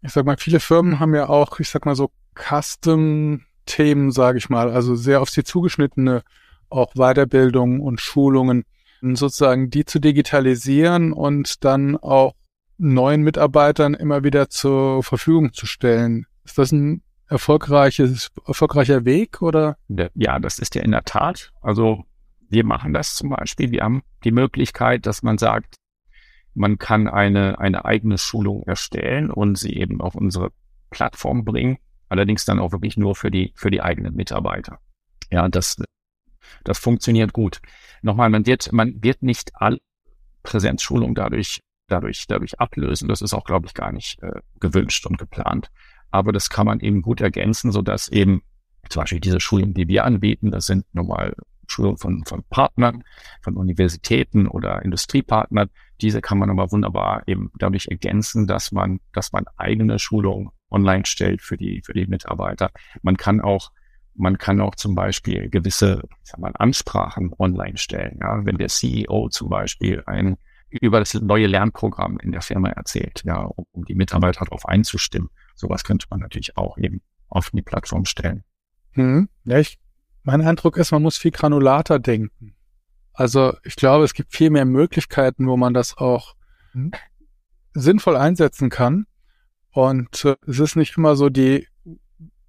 ich 0.00 0.12
sag 0.12 0.24
mal, 0.24 0.38
viele 0.38 0.60
Firmen 0.60 0.98
haben 0.98 1.14
ja 1.14 1.28
auch, 1.28 1.60
ich 1.60 1.68
sag 1.68 1.84
mal 1.84 1.94
so 1.94 2.10
Custom-Themen, 2.34 4.12
sage 4.12 4.38
ich 4.38 4.48
mal, 4.48 4.70
also 4.70 4.94
sehr 4.94 5.20
auf 5.20 5.28
sie 5.28 5.44
zugeschnittene 5.44 6.22
auch 6.70 6.94
Weiterbildung 6.94 7.80
und 7.80 8.00
Schulungen, 8.00 8.64
sozusagen 9.00 9.70
die 9.70 9.84
zu 9.84 10.00
digitalisieren 10.00 11.12
und 11.12 11.64
dann 11.64 11.96
auch 11.96 12.34
neuen 12.78 13.22
Mitarbeitern 13.22 13.94
immer 13.94 14.24
wieder 14.24 14.48
zur 14.48 15.02
Verfügung 15.02 15.52
zu 15.52 15.66
stellen. 15.66 16.26
Ist 16.44 16.58
das 16.58 16.72
ein 16.72 17.02
erfolgreiches, 17.28 18.30
erfolgreicher 18.46 19.04
Weg 19.04 19.42
oder? 19.42 19.76
Ja, 20.14 20.38
das 20.38 20.58
ist 20.58 20.74
ja 20.74 20.82
in 20.82 20.92
der 20.92 21.04
Tat. 21.04 21.52
Also 21.60 22.04
wir 22.48 22.64
machen 22.64 22.92
das 22.92 23.14
zum 23.14 23.30
Beispiel. 23.30 23.70
Wir 23.70 23.82
haben 23.82 24.02
die 24.24 24.30
Möglichkeit, 24.30 25.06
dass 25.06 25.22
man 25.22 25.38
sagt, 25.38 25.76
man 26.54 26.78
kann 26.78 27.08
eine, 27.08 27.58
eine 27.58 27.84
eigene 27.84 28.18
Schulung 28.18 28.62
erstellen 28.62 29.30
und 29.30 29.58
sie 29.58 29.74
eben 29.74 30.00
auf 30.00 30.14
unsere 30.14 30.52
Plattform 30.90 31.44
bringen. 31.44 31.78
Allerdings 32.08 32.44
dann 32.44 32.60
auch 32.60 32.72
wirklich 32.72 32.96
nur 32.96 33.14
für 33.14 33.30
die, 33.30 33.52
für 33.56 33.70
die 33.70 33.82
eigenen 33.82 34.14
Mitarbeiter. 34.14 34.78
Ja, 35.30 35.48
das, 35.48 35.76
das 36.64 36.78
funktioniert 36.78 37.32
gut. 37.32 37.60
Nochmal, 38.02 38.30
man 38.30 38.46
wird, 38.46 38.72
man 38.72 39.02
wird 39.02 39.22
nicht 39.22 39.52
alle 39.54 39.78
Präsenzschulung 40.42 41.14
dadurch, 41.14 41.60
dadurch, 41.88 42.26
dadurch 42.28 42.60
ablösen. 42.60 43.08
Das 43.08 43.22
ist 43.22 43.34
auch, 43.34 43.44
glaube 43.44 43.66
ich, 43.66 43.74
gar 43.74 43.92
nicht 43.92 44.22
äh, 44.22 44.40
gewünscht 44.60 45.06
und 45.06 45.18
geplant. 45.18 45.70
Aber 46.10 46.32
das 46.32 46.50
kann 46.50 46.66
man 46.66 46.80
eben 46.80 47.02
gut 47.02 47.20
ergänzen, 47.20 47.72
so 47.72 47.82
dass 47.82 48.08
eben 48.08 48.42
zum 48.88 49.02
Beispiel 49.02 49.20
diese 49.20 49.40
Schulungen, 49.40 49.74
die 49.74 49.88
wir 49.88 50.04
anbieten, 50.04 50.50
das 50.50 50.66
sind 50.66 50.86
normal 50.92 51.34
Schulungen 51.68 51.98
von, 51.98 52.24
von 52.24 52.44
Partnern, 52.48 53.02
von 53.42 53.56
Universitäten 53.56 54.46
oder 54.46 54.82
Industriepartnern. 54.82 55.68
Diese 56.00 56.20
kann 56.20 56.38
man 56.38 56.50
aber 56.50 56.70
wunderbar 56.70 57.22
eben 57.26 57.50
dadurch 57.58 57.88
ergänzen, 57.88 58.46
dass 58.46 58.72
man, 58.72 59.00
dass 59.12 59.32
man 59.32 59.44
eigene 59.56 59.98
Schulungen 59.98 60.50
online 60.70 61.06
stellt 61.06 61.42
für 61.42 61.56
die, 61.56 61.82
für 61.84 61.92
die 61.92 62.06
Mitarbeiter. 62.06 62.70
Man 63.02 63.16
kann 63.16 63.40
auch 63.40 63.70
man 64.16 64.38
kann 64.38 64.60
auch 64.60 64.74
zum 64.74 64.94
Beispiel 64.94 65.48
gewisse 65.50 66.02
ich 66.22 66.30
sag 66.30 66.40
mal, 66.40 66.52
Ansprachen 66.54 67.32
online 67.38 67.76
stellen. 67.76 68.18
Ja? 68.20 68.44
Wenn 68.44 68.58
der 68.58 68.68
CEO 68.68 69.28
zum 69.28 69.48
Beispiel 69.48 70.02
ein 70.06 70.36
über 70.68 70.98
das 70.98 71.14
neue 71.14 71.46
Lernprogramm 71.46 72.18
in 72.18 72.32
der 72.32 72.42
Firma 72.42 72.70
erzählt, 72.70 73.22
ja, 73.24 73.44
um, 73.44 73.66
um 73.70 73.84
die 73.84 73.94
Mitarbeiter 73.94 74.44
darauf 74.44 74.66
einzustimmen. 74.66 75.30
Sowas 75.54 75.84
könnte 75.84 76.06
man 76.10 76.20
natürlich 76.20 76.56
auch 76.56 76.76
eben 76.76 77.02
auf 77.28 77.50
die 77.50 77.62
Plattform 77.62 78.04
stellen. 78.04 78.42
Hm. 78.92 79.28
Ja, 79.44 79.58
ich 79.58 79.78
mein 80.26 80.42
Eindruck 80.42 80.76
ist, 80.76 80.90
man 80.90 81.02
muss 81.02 81.16
viel 81.16 81.30
granulater 81.30 82.00
denken. 82.00 82.56
Also 83.12 83.56
ich 83.62 83.76
glaube, 83.76 84.04
es 84.04 84.12
gibt 84.12 84.34
viel 84.34 84.50
mehr 84.50 84.64
Möglichkeiten, 84.64 85.46
wo 85.46 85.56
man 85.56 85.72
das 85.72 85.96
auch 85.96 86.34
mhm. 86.74 86.90
sinnvoll 87.72 88.16
einsetzen 88.16 88.68
kann. 88.68 89.06
Und 89.70 90.24
äh, 90.24 90.34
es 90.48 90.58
ist 90.58 90.74
nicht 90.74 90.96
immer 90.98 91.14
so 91.14 91.28
die 91.28 91.68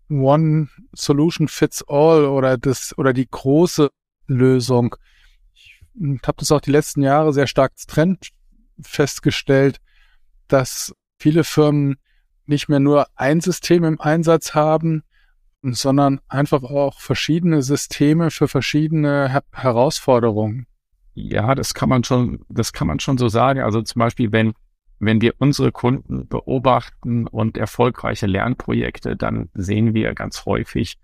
One 0.10 0.70
Solution 0.94 1.48
Fits 1.48 1.84
All 1.88 2.26
oder 2.26 2.58
das 2.58 2.98
oder 2.98 3.14
die 3.14 3.28
große 3.30 3.90
Lösung. 4.28 4.96
Ich 5.56 5.82
habe 6.26 6.38
das 6.38 6.52
auch 6.52 6.62
die 6.62 6.72
letzten 6.72 7.02
Jahre 7.02 7.34
sehr 7.34 7.48
stark 7.48 7.74
Trend 7.88 8.30
festgestellt, 8.80 9.80
dass 10.48 10.94
viele 11.18 11.44
Firmen 11.44 11.98
nicht 12.46 12.70
mehr 12.70 12.80
nur 12.80 13.08
ein 13.16 13.42
System 13.42 13.84
im 13.84 14.00
Einsatz 14.00 14.54
haben, 14.54 15.04
sondern 15.64 16.22
einfach 16.28 16.64
auch 16.64 17.00
verschiedene 17.00 17.62
Systeme 17.62 18.32
für 18.32 18.48
verschiedene 18.48 19.30
Her 19.30 19.44
Herausforderungen. 19.52 20.68
Ja, 21.14 21.56
das 21.56 21.74
kann 21.74 21.90
man 21.90 22.04
schon, 22.04 22.46
das 22.48 22.74
kann 22.74 22.88
man 22.88 23.00
schon 23.00 23.18
so 23.18 23.28
sagen. 23.28 23.62
Also 23.62 23.82
zum 23.82 24.00
Beispiel, 24.00 24.32
wenn, 24.32 24.54
wenn 25.00 25.22
wir 25.22 25.36
unsere 25.38 25.72
Kunden 25.72 26.28
beobachten 26.28 27.28
und 27.28 27.58
erfolgreiche 27.58 28.26
Lernprojekte, 28.26 29.16
dann 29.16 29.50
sehen 29.54 29.94
wir 29.94 30.14
ganz 30.16 30.46
häufig, 30.46 30.98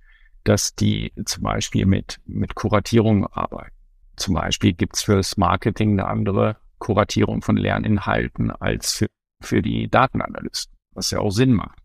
dass 0.43 0.75
die 0.75 1.13
zum 1.25 1.43
Beispiel 1.43 1.85
mit, 1.85 2.19
mit 2.25 2.55
Kuratierung 2.55 3.27
arbeiten. 3.27 3.75
Zum 4.15 4.35
Beispiel 4.35 4.73
gibt's 4.73 5.03
fürs 5.03 5.37
Marketing 5.37 5.91
eine 5.99 6.07
andere 6.07 6.57
Kuratierung 6.79 7.41
von 7.41 7.55
Lerninhalten 7.55 8.51
als 8.51 8.93
für, 8.93 9.07
für 9.41 9.61
die 9.61 9.89
Datenanalysten, 9.89 10.77
was 10.91 11.11
ja 11.11 11.19
auch 11.19 11.31
Sinn 11.31 11.53
macht. 11.53 11.79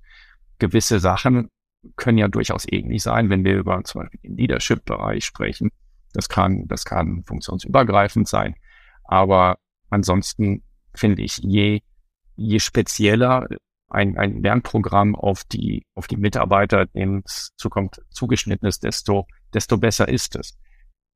Gewisse 0.59 0.99
Sachen 0.99 1.51
können 1.97 2.19
ja 2.19 2.29
durchaus 2.29 2.67
ähnlich 2.69 3.03
sein, 3.03 3.31
wenn 3.31 3.45
wir 3.45 3.57
über 3.57 3.83
zum 3.85 4.03
Beispiel 4.03 4.21
den 4.25 4.37
Leadership-Bereich 4.37 5.25
sprechen. 5.25 5.71
Das 6.13 6.29
kann, 6.29 6.67
das 6.67 6.85
kann 6.85 7.23
funktionsübergreifend 7.25 8.27
sein. 8.29 8.57
Aber 9.05 9.59
ansonsten 9.89 10.65
finde 10.95 11.23
ich, 11.23 11.39
je, 11.39 11.81
je 12.39 12.59
spezieller 12.61 13.47
ein, 13.91 14.17
ein 14.19 14.43
Lernprogramm 14.43 15.15
auf 15.15 15.45
die, 15.45 15.85
auf 15.95 16.07
die 16.07 16.17
Mitarbeiter, 16.17 16.87
dem 16.87 17.23
es 17.25 17.53
zukommt, 17.57 18.01
zugeschnitten 18.11 18.69
ist, 18.69 18.85
desto, 18.85 19.27
desto 19.55 19.79
besser 19.79 20.09
ist 20.09 20.37
es. 20.37 20.59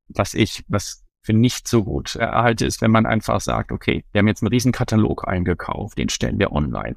Was 0.09 0.33
ich, 0.33 0.63
was 0.67 1.03
für 1.21 1.33
nicht 1.33 1.67
so 1.67 1.83
gut 1.83 2.15
erhalte, 2.15 2.65
ist, 2.65 2.81
wenn 2.81 2.91
man 2.91 3.05
einfach 3.05 3.41
sagt, 3.41 3.71
okay, 3.71 4.03
wir 4.11 4.19
haben 4.19 4.27
jetzt 4.27 4.41
einen 4.41 4.49
riesen 4.49 4.71
Katalog 4.71 5.27
eingekauft, 5.27 5.97
den 5.97 6.09
stellen 6.09 6.39
wir 6.39 6.51
online 6.51 6.95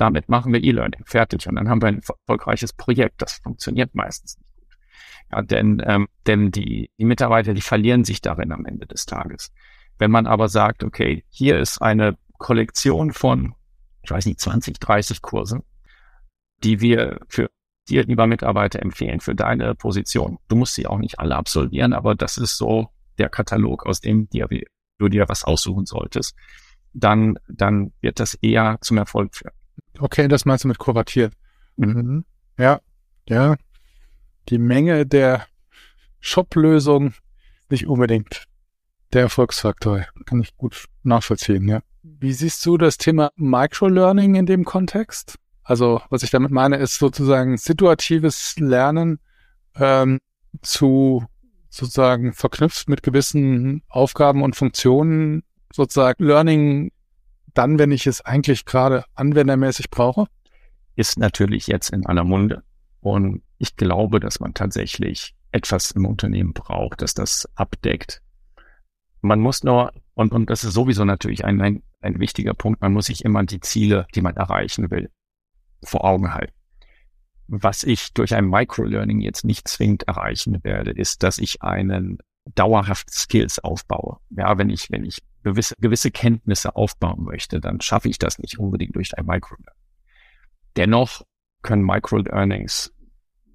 damit 0.00 0.28
machen 0.28 0.52
wir 0.52 0.62
E-Learning 0.62 1.04
fertig 1.04 1.46
und 1.48 1.56
dann 1.56 1.68
haben 1.68 1.82
wir 1.82 1.88
ein 1.88 2.00
erfolgreiches 2.00 2.72
Projekt. 2.72 3.20
Das 3.20 3.34
funktioniert 3.34 3.94
meistens 3.94 4.38
nicht 4.38 4.54
gut. 4.54 4.78
Ja, 5.32 5.42
denn, 5.42 5.82
ähm, 5.84 6.08
denn 6.26 6.50
die, 6.50 6.90
die 6.98 7.04
Mitarbeiter, 7.04 7.54
die 7.54 7.60
verlieren 7.60 8.04
sich 8.04 8.20
darin 8.20 8.52
am 8.52 8.64
Ende 8.64 8.86
des 8.86 9.06
Tages. 9.06 9.52
Wenn 9.98 10.10
man 10.10 10.26
aber 10.26 10.48
sagt, 10.48 10.84
okay, 10.84 11.24
hier 11.28 11.58
ist 11.58 11.82
eine 11.82 12.16
Kollektion 12.38 13.12
von, 13.12 13.54
ich 14.08 14.10
weiß 14.10 14.24
nicht, 14.24 14.40
20, 14.40 14.80
30 14.80 15.20
Kursen, 15.20 15.64
die 16.64 16.80
wir 16.80 17.20
für 17.28 17.50
dir, 17.90 18.04
lieber 18.04 18.26
Mitarbeiter, 18.26 18.80
empfehlen 18.80 19.20
für 19.20 19.34
deine 19.34 19.74
Position. 19.74 20.38
Du 20.48 20.56
musst 20.56 20.74
sie 20.74 20.86
auch 20.86 20.96
nicht 20.96 21.18
alle 21.18 21.36
absolvieren, 21.36 21.92
aber 21.92 22.14
das 22.14 22.38
ist 22.38 22.56
so 22.56 22.88
der 23.18 23.28
Katalog, 23.28 23.84
aus 23.84 24.00
dem 24.00 24.30
dir, 24.30 24.48
du 24.96 25.08
dir 25.08 25.28
was 25.28 25.44
aussuchen 25.44 25.84
solltest. 25.84 26.34
Dann, 26.94 27.38
dann 27.50 27.92
wird 28.00 28.18
das 28.18 28.32
eher 28.40 28.78
zum 28.80 28.96
Erfolg 28.96 29.34
führen. 29.34 29.52
Okay, 29.98 30.26
das 30.26 30.46
meinst 30.46 30.64
du 30.64 30.68
mit 30.68 30.78
kuratiert. 30.78 31.34
Mhm. 31.76 32.24
Ja, 32.56 32.80
ja. 33.28 33.56
Die 34.48 34.58
Menge 34.58 35.04
der 35.04 35.44
Shop-Lösung 36.20 37.12
nicht 37.68 37.86
unbedingt 37.86 38.46
der 39.12 39.22
Erfolgsfaktor. 39.22 40.06
Kann 40.24 40.40
ich 40.40 40.56
gut 40.56 40.86
nachvollziehen, 41.02 41.68
ja. 41.68 41.82
Wie 42.20 42.32
siehst 42.32 42.64
du 42.66 42.78
das 42.78 42.98
Thema 42.98 43.30
Microlearning 43.36 44.34
in 44.34 44.46
dem 44.46 44.64
Kontext? 44.64 45.36
Also, 45.62 46.00
was 46.10 46.22
ich 46.22 46.30
damit 46.30 46.50
meine, 46.50 46.76
ist 46.76 46.98
sozusagen 46.98 47.56
situatives 47.56 48.56
Lernen 48.58 49.20
ähm, 49.76 50.18
zu 50.62 51.26
sozusagen 51.68 52.32
verknüpft 52.32 52.88
mit 52.88 53.02
gewissen 53.02 53.82
Aufgaben 53.88 54.42
und 54.42 54.56
Funktionen, 54.56 55.42
sozusagen 55.72 56.24
Learning 56.24 56.90
dann, 57.54 57.78
wenn 57.78 57.92
ich 57.92 58.06
es 58.06 58.20
eigentlich 58.20 58.64
gerade 58.64 59.04
anwendermäßig 59.14 59.90
brauche? 59.90 60.26
Ist 60.96 61.18
natürlich 61.18 61.66
jetzt 61.66 61.90
in 61.90 62.06
aller 62.06 62.24
Munde. 62.24 62.62
Und 63.00 63.42
ich 63.58 63.76
glaube, 63.76 64.20
dass 64.20 64.40
man 64.40 64.54
tatsächlich 64.54 65.34
etwas 65.52 65.90
im 65.92 66.06
Unternehmen 66.06 66.52
braucht, 66.52 67.02
dass 67.02 67.14
das 67.14 67.48
abdeckt. 67.54 68.22
Man 69.20 69.40
muss 69.40 69.64
nur, 69.64 69.92
und, 70.18 70.32
und 70.32 70.50
das 70.50 70.64
ist 70.64 70.74
sowieso 70.74 71.04
natürlich 71.04 71.44
ein, 71.44 71.60
ein, 71.60 71.82
ein 72.00 72.18
wichtiger 72.18 72.52
Punkt, 72.52 72.80
man 72.80 72.92
muss 72.92 73.06
sich 73.06 73.24
immer 73.24 73.44
die 73.44 73.60
Ziele, 73.60 74.06
die 74.16 74.20
man 74.20 74.34
erreichen 74.34 74.90
will, 74.90 75.10
vor 75.84 76.04
Augen 76.04 76.34
halten. 76.34 76.52
Was 77.46 77.84
ich 77.84 78.12
durch 78.14 78.34
ein 78.34 78.48
Microlearning 78.48 79.20
jetzt 79.20 79.44
nicht 79.44 79.68
zwingend 79.68 80.02
erreichen 80.08 80.58
werde, 80.64 80.90
ist, 80.90 81.22
dass 81.22 81.38
ich 81.38 81.62
einen 81.62 82.18
dauerhaft 82.54 83.10
Skills 83.10 83.60
aufbaue. 83.60 84.18
Ja, 84.30 84.58
wenn 84.58 84.70
ich, 84.70 84.90
wenn 84.90 85.04
ich 85.04 85.22
gewisse, 85.44 85.76
gewisse 85.78 86.10
Kenntnisse 86.10 86.74
aufbauen 86.74 87.22
möchte, 87.22 87.60
dann 87.60 87.80
schaffe 87.80 88.08
ich 88.08 88.18
das 88.18 88.40
nicht 88.40 88.58
unbedingt 88.58 88.96
durch 88.96 89.16
ein 89.16 89.24
Microlearning. 89.24 89.80
Dennoch 90.76 91.22
können 91.62 91.84
Microlearnings 91.84 92.92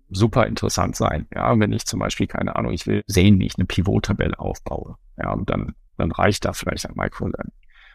super 0.10 0.48
interessant 0.48 0.96
sein. 0.96 1.28
Ja, 1.36 1.60
wenn 1.60 1.74
ich 1.74 1.86
zum 1.86 2.00
Beispiel, 2.00 2.28
keine 2.28 2.56
Ahnung, 2.56 2.72
ich 2.72 2.88
will 2.88 3.04
sehen, 3.08 3.38
wie 3.40 3.48
ich 3.48 3.58
eine 3.58 3.66
Pivot-Tabelle 3.66 4.40
aufbaue. 4.40 4.96
Ja, 5.18 5.34
und 5.34 5.50
dann, 5.50 5.76
dann 5.98 6.12
reicht 6.12 6.46
da 6.46 6.54
vielleicht 6.54 6.88
ein 6.88 6.96
Microlearning. 6.96 7.54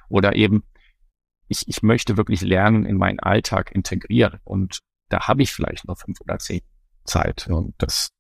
Oder 0.09 0.37
eben, 0.37 0.63
ich, 1.49 1.67
ich 1.67 1.83
möchte 1.83 2.17
wirklich 2.17 2.43
Lernen 2.43 2.85
in 2.85 2.97
meinen 2.97 3.21
Alltag 3.21 3.73
integrieren 3.73 4.41
und 4.45 4.81
da 5.09 5.29
habe 5.29 5.43
ich 5.43 5.53
vielleicht 5.53 5.87
noch 5.87 5.99
fünf 5.99 6.21
oder 6.21 6.39
zehn 6.39 6.61
Zeit. 7.05 7.49
Und 7.49 7.75
das, 7.79 8.11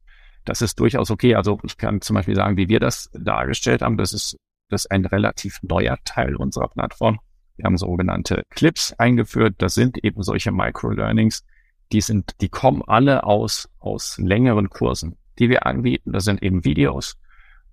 das 0.44 0.62
ist 0.62 0.80
durchaus 0.80 1.10
okay. 1.10 1.34
Also 1.34 1.58
ich 1.64 1.76
kann 1.76 2.00
zum 2.00 2.14
Beispiel 2.14 2.34
sagen, 2.34 2.56
wie 2.56 2.68
wir 2.68 2.80
das 2.80 3.10
dargestellt 3.12 3.82
haben, 3.82 3.98
das 3.98 4.14
ist 4.14 4.36
das 4.68 4.84
ist 4.84 4.90
ein 4.90 5.06
relativ 5.06 5.60
neuer 5.62 5.98
Teil 6.04 6.36
unserer 6.36 6.68
Plattform. 6.68 7.18
Wir 7.56 7.64
haben 7.64 7.78
sogenannte 7.78 8.42
Clips 8.50 8.92
eingeführt. 8.92 9.56
Das 9.58 9.74
sind 9.74 10.04
eben 10.04 10.22
solche 10.22 10.52
Microlearnings. 10.52 11.44
Die 11.90 12.00
sind, 12.02 12.40
die 12.40 12.50
kommen 12.50 12.82
alle 12.86 13.24
aus, 13.24 13.68
aus 13.78 14.18
längeren 14.18 14.68
Kursen, 14.68 15.16
die 15.38 15.48
wir 15.48 15.66
anbieten. 15.66 16.12
Das 16.12 16.24
sind 16.24 16.42
eben 16.42 16.64
Videos. 16.64 17.16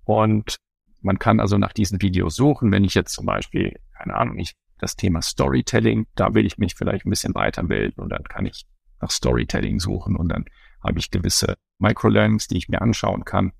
Und 0.04 0.56
man 1.06 1.18
kann 1.18 1.40
also 1.40 1.56
nach 1.56 1.72
diesen 1.72 2.02
Videos 2.02 2.34
suchen. 2.34 2.72
Wenn 2.72 2.84
ich 2.84 2.94
jetzt 2.94 3.14
zum 3.14 3.26
Beispiel, 3.26 3.76
keine 3.96 4.14
Ahnung, 4.14 4.38
ich, 4.38 4.54
das 4.78 4.96
Thema 4.96 5.22
Storytelling, 5.22 6.06
da 6.16 6.34
will 6.34 6.44
ich 6.44 6.58
mich 6.58 6.74
vielleicht 6.74 7.06
ein 7.06 7.10
bisschen 7.10 7.34
weiterbilden 7.34 8.02
und 8.02 8.10
dann 8.10 8.24
kann 8.24 8.44
ich 8.44 8.66
nach 9.00 9.10
Storytelling 9.10 9.78
suchen 9.78 10.16
und 10.16 10.28
dann 10.28 10.44
habe 10.82 10.98
ich 10.98 11.10
gewisse 11.10 11.54
Microlearnings, 11.78 12.48
die 12.48 12.58
ich 12.58 12.68
mir 12.68 12.82
anschauen 12.82 13.24
kann. 13.24 13.52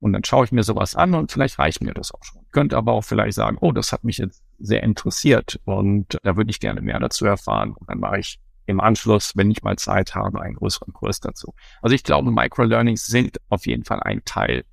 Und 0.00 0.12
dann 0.12 0.24
schaue 0.24 0.44
ich 0.44 0.52
mir 0.52 0.64
sowas 0.64 0.96
an 0.96 1.14
und 1.14 1.32
vielleicht 1.32 1.58
reicht 1.58 1.80
mir 1.80 1.94
das 1.94 2.12
auch 2.12 2.22
schon. 2.22 2.42
Könnte 2.50 2.76
aber 2.76 2.92
auch 2.92 3.04
vielleicht 3.04 3.36
sagen, 3.36 3.56
oh, 3.60 3.72
das 3.72 3.92
hat 3.92 4.04
mich 4.04 4.18
jetzt 4.18 4.42
sehr 4.58 4.82
interessiert 4.82 5.60
und 5.64 6.18
da 6.24 6.36
würde 6.36 6.50
ich 6.50 6.60
gerne 6.60 6.82
mehr 6.82 6.98
dazu 6.98 7.24
erfahren. 7.24 7.72
Und 7.72 7.88
dann 7.88 8.00
mache 8.00 8.18
ich 8.18 8.40
im 8.66 8.80
Anschluss, 8.80 9.32
wenn 9.36 9.50
ich 9.50 9.62
mal 9.62 9.76
Zeit 9.76 10.14
habe, 10.14 10.42
einen 10.42 10.56
größeren 10.56 10.92
Kurs 10.92 11.20
dazu. 11.20 11.54
Also 11.80 11.94
ich 11.94 12.02
glaube, 12.02 12.30
Microlearnings 12.32 13.06
sind 13.06 13.38
auf 13.48 13.66
jeden 13.66 13.84
Fall 13.84 14.00
ein 14.00 14.22
Teil 14.24 14.64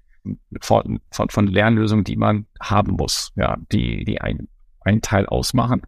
von, 0.61 0.99
von, 1.11 1.29
von 1.29 1.47
Lernlösungen, 1.47 2.03
die 2.03 2.15
man 2.15 2.45
haben 2.59 2.93
muss, 2.93 3.31
ja, 3.35 3.57
die, 3.71 4.03
die 4.03 4.21
ein, 4.21 4.47
einen 4.81 5.01
Teil 5.01 5.25
ausmachen. 5.25 5.81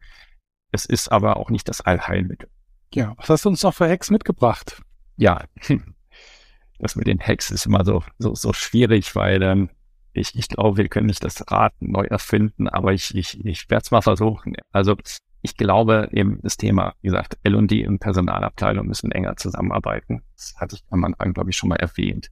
Es 0.71 0.85
ist 0.85 1.09
aber 1.11 1.37
auch 1.37 1.49
nicht 1.49 1.69
das 1.69 1.81
Allheilmittel. 1.81 2.49
Ja, 2.93 3.13
was 3.17 3.29
hast 3.29 3.45
du 3.45 3.49
uns 3.49 3.63
noch 3.63 3.73
für 3.73 3.89
Hacks 3.89 4.09
mitgebracht? 4.09 4.81
Ja, 5.17 5.45
das 6.79 6.95
mit 6.95 7.07
den 7.07 7.19
Hacks 7.19 7.51
ist 7.51 7.65
immer 7.65 7.85
so, 7.85 8.03
so, 8.17 8.35
so 8.35 8.53
schwierig, 8.53 9.15
weil 9.15 9.41
ähm, 9.43 9.69
ich, 10.13 10.35
ich 10.35 10.47
glaube, 10.47 10.77
wir 10.77 10.87
können 10.89 11.07
nicht 11.07 11.23
das 11.23 11.43
Rad 11.51 11.73
neu 11.79 12.05
erfinden, 12.05 12.67
aber 12.67 12.93
ich, 12.93 13.15
ich, 13.15 13.43
ich 13.45 13.69
werde 13.69 13.83
es 13.83 13.91
mal 13.91 14.01
versuchen. 14.01 14.55
Also 14.71 14.95
ich 15.41 15.57
glaube 15.57 16.09
eben 16.11 16.39
das 16.41 16.55
Thema, 16.57 16.93
wie 17.01 17.07
gesagt, 17.07 17.37
L&D 17.43 17.85
und 17.87 17.99
Personalabteilung 17.99 18.87
müssen 18.87 19.11
enger 19.11 19.35
zusammenarbeiten. 19.35 20.23
Das 20.35 20.55
hatte 20.57 20.75
ich 20.75 20.83
am 20.89 21.03
Anfang, 21.03 21.33
glaube 21.33 21.49
ich, 21.49 21.57
schon 21.57 21.69
mal 21.69 21.75
erwähnt. 21.75 22.29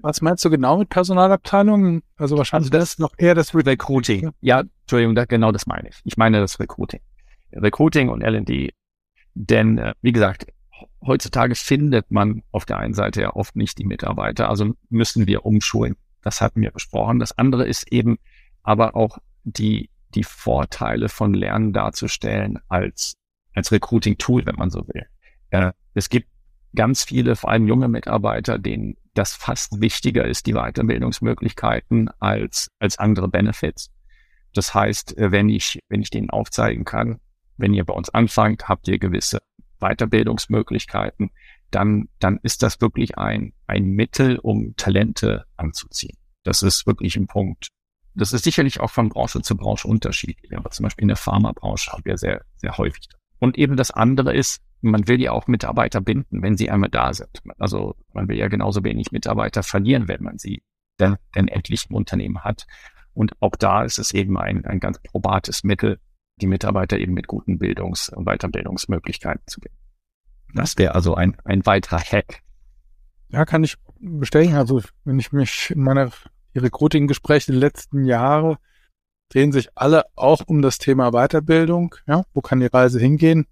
Was 0.00 0.20
meinst 0.20 0.44
du 0.44 0.50
genau 0.50 0.78
mit 0.78 0.90
Personalabteilung? 0.90 2.02
Also 2.16 2.36
wahrscheinlich 2.36 2.72
also 2.72 2.78
das 2.78 2.98
noch 2.98 3.14
eher 3.18 3.34
das 3.34 3.54
Recruiting. 3.54 4.30
Ja, 4.40 4.62
Entschuldigung, 4.82 5.16
da, 5.16 5.24
genau 5.24 5.50
das 5.50 5.66
meine 5.66 5.88
ich. 5.88 6.00
Ich 6.04 6.16
meine 6.16 6.38
das 6.38 6.60
Recruiting. 6.60 7.00
Recruiting 7.52 8.08
und 8.08 8.22
L&D. 8.22 8.72
Denn, 9.34 9.78
äh, 9.78 9.94
wie 10.00 10.12
gesagt, 10.12 10.46
heutzutage 11.04 11.56
findet 11.56 12.10
man 12.10 12.42
auf 12.52 12.64
der 12.64 12.78
einen 12.78 12.94
Seite 12.94 13.22
ja 13.22 13.34
oft 13.34 13.56
nicht 13.56 13.78
die 13.78 13.84
Mitarbeiter, 13.84 14.48
also 14.48 14.74
müssen 14.88 15.26
wir 15.26 15.44
umschulen. 15.44 15.96
Das 16.22 16.40
hatten 16.40 16.60
wir 16.60 16.70
besprochen. 16.70 17.18
Das 17.18 17.36
andere 17.36 17.66
ist 17.66 17.90
eben 17.92 18.18
aber 18.62 18.94
auch 18.94 19.18
die, 19.44 19.90
die 20.14 20.24
Vorteile 20.24 21.08
von 21.08 21.34
Lernen 21.34 21.72
darzustellen 21.72 22.58
als, 22.68 23.14
als 23.54 23.72
Recruiting-Tool, 23.72 24.46
wenn 24.46 24.56
man 24.56 24.70
so 24.70 24.86
will. 24.88 25.06
Äh, 25.50 25.72
es 25.94 26.08
gibt 26.08 26.28
ganz 26.74 27.02
viele, 27.04 27.34
vor 27.34 27.50
allem 27.50 27.66
junge 27.66 27.88
Mitarbeiter, 27.88 28.58
denen 28.58 28.96
das 29.18 29.34
fast 29.34 29.80
wichtiger 29.80 30.24
ist, 30.24 30.46
die 30.46 30.54
Weiterbildungsmöglichkeiten 30.54 32.08
als, 32.20 32.70
als 32.78 32.98
andere 32.98 33.28
Benefits. 33.28 33.90
Das 34.54 34.74
heißt, 34.74 35.18
äh, 35.18 35.32
wenn 35.32 35.48
ich, 35.48 35.80
wenn 35.88 36.00
ich 36.00 36.10
denen 36.10 36.30
aufzeigen 36.30 36.84
kann, 36.84 37.20
wenn 37.56 37.74
ihr 37.74 37.84
bei 37.84 37.94
uns 37.94 38.10
anfangt, 38.10 38.68
habt 38.68 38.86
ihr 38.86 38.98
gewisse 38.98 39.40
Weiterbildungsmöglichkeiten, 39.80 41.30
dann, 41.70 42.08
dann 42.20 42.38
ist 42.42 42.62
das 42.62 42.80
wirklich 42.80 43.18
ein, 43.18 43.52
ein 43.66 43.86
Mittel, 43.86 44.38
um 44.38 44.74
Talente 44.76 45.44
anzuziehen. 45.56 46.16
Das 46.44 46.62
ist 46.62 46.86
wirklich 46.86 47.16
ein 47.16 47.26
Punkt. 47.26 47.68
Das 48.14 48.32
ist 48.32 48.44
sicherlich 48.44 48.80
auch 48.80 48.90
von 48.90 49.08
Branche 49.08 49.42
zu 49.42 49.56
Branche 49.56 49.86
unterschiedlich. 49.86 50.56
Aber 50.56 50.70
zum 50.70 50.84
Beispiel 50.84 51.02
in 51.02 51.08
der 51.08 51.16
Pharmabranche 51.16 51.92
haben 51.92 52.04
wir 52.04 52.16
sehr, 52.16 52.44
sehr 52.56 52.78
häufig 52.78 53.08
Und 53.38 53.58
eben 53.58 53.76
das 53.76 53.90
andere 53.90 54.34
ist, 54.34 54.62
man 54.80 55.08
will 55.08 55.20
ja 55.20 55.32
auch 55.32 55.46
Mitarbeiter 55.46 56.00
binden, 56.00 56.42
wenn 56.42 56.56
sie 56.56 56.70
einmal 56.70 56.90
da 56.90 57.12
sind. 57.12 57.40
Also 57.58 57.96
man 58.12 58.28
will 58.28 58.36
ja 58.36 58.48
genauso 58.48 58.84
wenig 58.84 59.12
Mitarbeiter 59.12 59.62
verlieren, 59.62 60.08
wenn 60.08 60.22
man 60.22 60.38
sie 60.38 60.62
denn, 61.00 61.16
denn 61.34 61.48
endlich 61.48 61.86
im 61.88 61.96
Unternehmen 61.96 62.44
hat. 62.44 62.66
Und 63.12 63.32
auch 63.40 63.56
da 63.56 63.82
ist 63.82 63.98
es 63.98 64.12
eben 64.12 64.38
ein, 64.38 64.64
ein 64.64 64.80
ganz 64.80 65.00
probates 65.02 65.64
Mittel, 65.64 65.98
die 66.40 66.46
Mitarbeiter 66.46 66.98
eben 66.98 67.14
mit 67.14 67.26
guten 67.26 67.58
Bildungs- 67.58 68.08
und 68.10 68.24
Weiterbildungsmöglichkeiten 68.26 69.42
zu 69.46 69.60
binden. 69.60 69.78
Das 70.54 70.78
wäre 70.78 70.94
also 70.94 71.14
ein, 71.14 71.36
ein 71.44 71.66
weiterer 71.66 71.98
Hack. 71.98 72.42
Ja, 73.28 73.44
kann 73.44 73.64
ich 73.64 73.76
bestätigen. 73.98 74.54
Also 74.54 74.82
wenn 75.04 75.18
ich 75.18 75.32
mich 75.32 75.70
in 75.70 75.82
meiner 75.82 76.10
Recruiting-Gespräche 76.54 77.52
der 77.52 77.60
letzten 77.60 78.04
Jahre 78.04 78.58
drehen 79.30 79.52
sich 79.52 79.68
alle 79.74 80.04
auch 80.16 80.42
um 80.46 80.62
das 80.62 80.78
Thema 80.78 81.10
Weiterbildung. 81.10 81.94
Ja, 82.06 82.24
wo 82.32 82.40
kann 82.40 82.60
die 82.60 82.66
Reise 82.66 82.98
hingehen? 82.98 83.46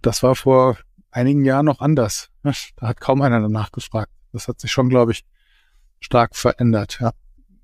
Das 0.00 0.22
war 0.22 0.34
vor 0.34 0.78
einigen 1.10 1.44
Jahren 1.44 1.66
noch 1.66 1.80
anders. 1.80 2.30
Da 2.76 2.88
hat 2.88 3.00
kaum 3.00 3.22
einer 3.22 3.40
danach 3.40 3.70
gefragt. 3.70 4.10
Das 4.32 4.48
hat 4.48 4.60
sich 4.60 4.72
schon, 4.72 4.88
glaube 4.88 5.12
ich, 5.12 5.24
stark 6.00 6.34
verändert. 6.34 6.98
Ja. 7.00 7.12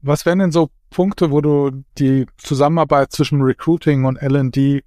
Was 0.03 0.27
wären 0.27 0.39
denn 0.39 0.53
so 0.53 0.71
Punkte, 0.91 1.31
wo 1.31 1.41
du 1.41 1.85
die 1.99 2.27
Zusammenarbeit 2.37 3.13
zwischen 3.13 3.43
Recruiting 3.43 4.05
und 4.05 4.17
L&D 4.17 4.85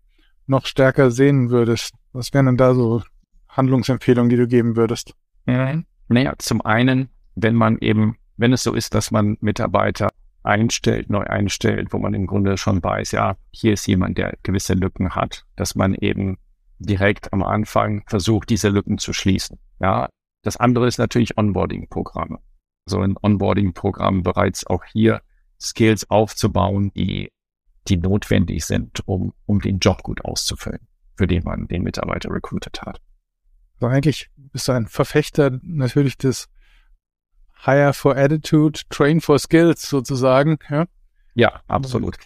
noch 0.48 0.65
stärker 0.65 1.12
sehen 1.12 1.50
würdest? 1.50 1.93
Was 2.13 2.33
wären 2.33 2.45
denn 2.45 2.57
da 2.57 2.74
so 2.74 3.01
Handlungsempfehlungen, 3.50 4.29
die 4.29 4.38
du 4.38 4.48
geben 4.48 4.75
würdest? 4.75 5.13
Mhm. 5.45 5.86
Naja, 6.07 6.33
zum 6.38 6.62
einen, 6.62 7.10
wenn 7.36 7.55
man 7.55 7.77
eben, 7.79 8.17
wenn 8.38 8.53
es 8.53 8.63
so 8.63 8.74
ist, 8.74 8.93
dass 8.93 9.12
man 9.12 9.38
Mitarbeiter 9.41 10.10
einstellt, 10.43 11.10
neu 11.10 11.24
einstellt, 11.24 11.93
wo 11.93 12.00
man 12.00 12.13
im 12.13 12.27
Grunde 12.27 12.57
schon 12.57 12.83
weiß, 12.83 13.12
ja, 13.12 13.36
hier 13.51 13.74
ist 13.74 13.88
jemand, 13.88 14.17
der 14.17 14.38
gewisse 14.43 14.74
Lücken 14.74 15.15
hat, 15.15 15.45
dass 15.55 15.75
man 15.75 15.93
eben 15.95 16.38
direkt 16.81 17.31
am 17.33 17.43
Anfang 17.43 18.03
versucht, 18.07 18.50
diese 18.50 18.69
Lücken 18.69 18.97
zu 18.97 19.13
schließen. 19.13 19.59
Ja, 19.79 20.09
das 20.43 20.57
andere 20.57 20.88
ist 20.88 20.97
natürlich 20.97 21.38
Onboarding-Programme. 21.38 22.39
So 22.85 23.00
ein 23.01 23.15
Onboarding-Programm 23.21 24.23
bereits 24.23 24.65
auch 24.65 24.83
hier 24.85 25.21
Skills 25.59 26.09
aufzubauen, 26.09 26.91
die, 26.95 27.31
die 27.88 27.97
notwendig 27.97 28.65
sind, 28.65 29.07
um, 29.07 29.33
um 29.45 29.61
den 29.61 29.79
Job 29.79 30.01
gut 30.03 30.25
auszufüllen, 30.25 30.88
für 31.15 31.27
den 31.27 31.43
man 31.43 31.67
den 31.67 31.83
Mitarbeiter 31.83 32.31
recruited 32.31 32.81
hat. 32.81 33.00
Also 33.75 33.88
eigentlich 33.88 34.29
bist 34.35 34.67
du 34.67 34.71
ein 34.71 34.88
Verfechter 34.88 35.59
natürlich 35.61 36.17
des 36.17 36.50
Hire 37.63 37.93
for 37.93 38.17
Attitude, 38.17 38.79
Train 38.89 39.21
for 39.21 39.38
Skills 39.38 39.88
sozusagen. 39.88 40.57
Ja, 40.69 40.85
ja 41.35 41.61
absolut. 41.67 42.17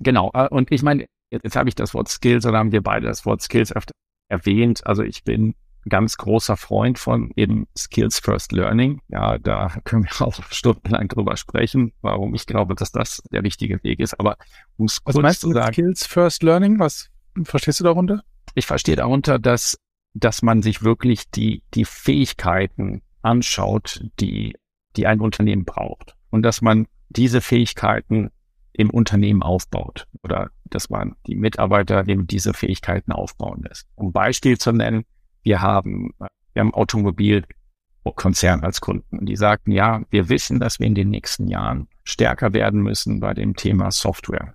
Genau. 0.00 0.30
Äh, 0.34 0.48
und 0.48 0.70
ich 0.70 0.82
meine, 0.82 1.06
jetzt, 1.30 1.44
jetzt 1.44 1.56
habe 1.56 1.68
ich 1.68 1.74
das 1.74 1.94
Wort 1.94 2.08
Skills 2.08 2.46
oder 2.46 2.58
haben 2.58 2.72
wir 2.72 2.82
beide 2.82 3.06
das 3.06 3.24
Wort 3.26 3.42
Skills 3.42 3.74
öfter 3.74 3.92
erwähnt. 4.28 4.86
Also 4.86 5.02
ich 5.02 5.24
bin 5.24 5.54
ganz 5.88 6.16
großer 6.16 6.56
Freund 6.56 6.98
von 6.98 7.32
eben 7.36 7.66
Skills 7.76 8.18
First 8.18 8.52
Learning. 8.52 9.00
Ja, 9.08 9.38
da 9.38 9.68
können 9.84 10.04
wir 10.04 10.20
auch 10.26 10.42
stundenlang 10.50 11.08
drüber 11.08 11.36
sprechen, 11.36 11.92
warum 12.00 12.34
ich 12.34 12.46
glaube, 12.46 12.74
dass 12.74 12.92
das 12.92 13.22
der 13.30 13.42
richtige 13.42 13.82
Weg 13.82 14.00
ist. 14.00 14.18
Aber 14.18 14.36
um 14.76 14.86
es 14.86 15.02
kurz 15.02 15.16
meinst 15.16 15.40
zu 15.40 15.52
sagen, 15.52 15.72
Skills 15.72 16.06
First 16.06 16.42
Learning? 16.42 16.78
Was 16.78 17.10
verstehst 17.44 17.80
du 17.80 17.84
darunter? 17.84 18.22
Ich 18.54 18.66
verstehe 18.66 18.96
darunter, 18.96 19.38
dass, 19.38 19.78
dass 20.14 20.42
man 20.42 20.62
sich 20.62 20.82
wirklich 20.82 21.30
die, 21.30 21.62
die 21.74 21.84
Fähigkeiten 21.84 23.02
anschaut, 23.22 24.02
die, 24.20 24.56
die 24.96 25.06
ein 25.06 25.20
Unternehmen 25.20 25.64
braucht. 25.64 26.16
Und 26.30 26.42
dass 26.42 26.60
man 26.60 26.86
diese 27.08 27.40
Fähigkeiten 27.40 28.30
im 28.78 28.90
Unternehmen 28.90 29.42
aufbaut 29.42 30.06
oder 30.22 30.50
dass 30.64 30.88
man 30.88 31.16
die 31.26 31.34
Mitarbeiter 31.34 32.06
eben 32.06 32.28
diese 32.28 32.54
Fähigkeiten 32.54 33.10
aufbauen 33.10 33.64
lässt. 33.68 33.88
Um 33.96 34.12
Beispiel 34.12 34.56
zu 34.56 34.70
nennen, 34.72 35.04
wir 35.42 35.60
haben, 35.60 36.14
wir 36.52 36.60
haben 36.60 36.72
Automobilkonzern 36.72 38.62
als 38.62 38.80
Kunden. 38.80 39.26
Die 39.26 39.34
sagten, 39.34 39.72
ja, 39.72 40.02
wir 40.10 40.28
wissen, 40.28 40.60
dass 40.60 40.78
wir 40.78 40.86
in 40.86 40.94
den 40.94 41.10
nächsten 41.10 41.48
Jahren 41.48 41.88
stärker 42.04 42.52
werden 42.52 42.80
müssen 42.80 43.18
bei 43.18 43.34
dem 43.34 43.56
Thema 43.56 43.90
Software. 43.90 44.54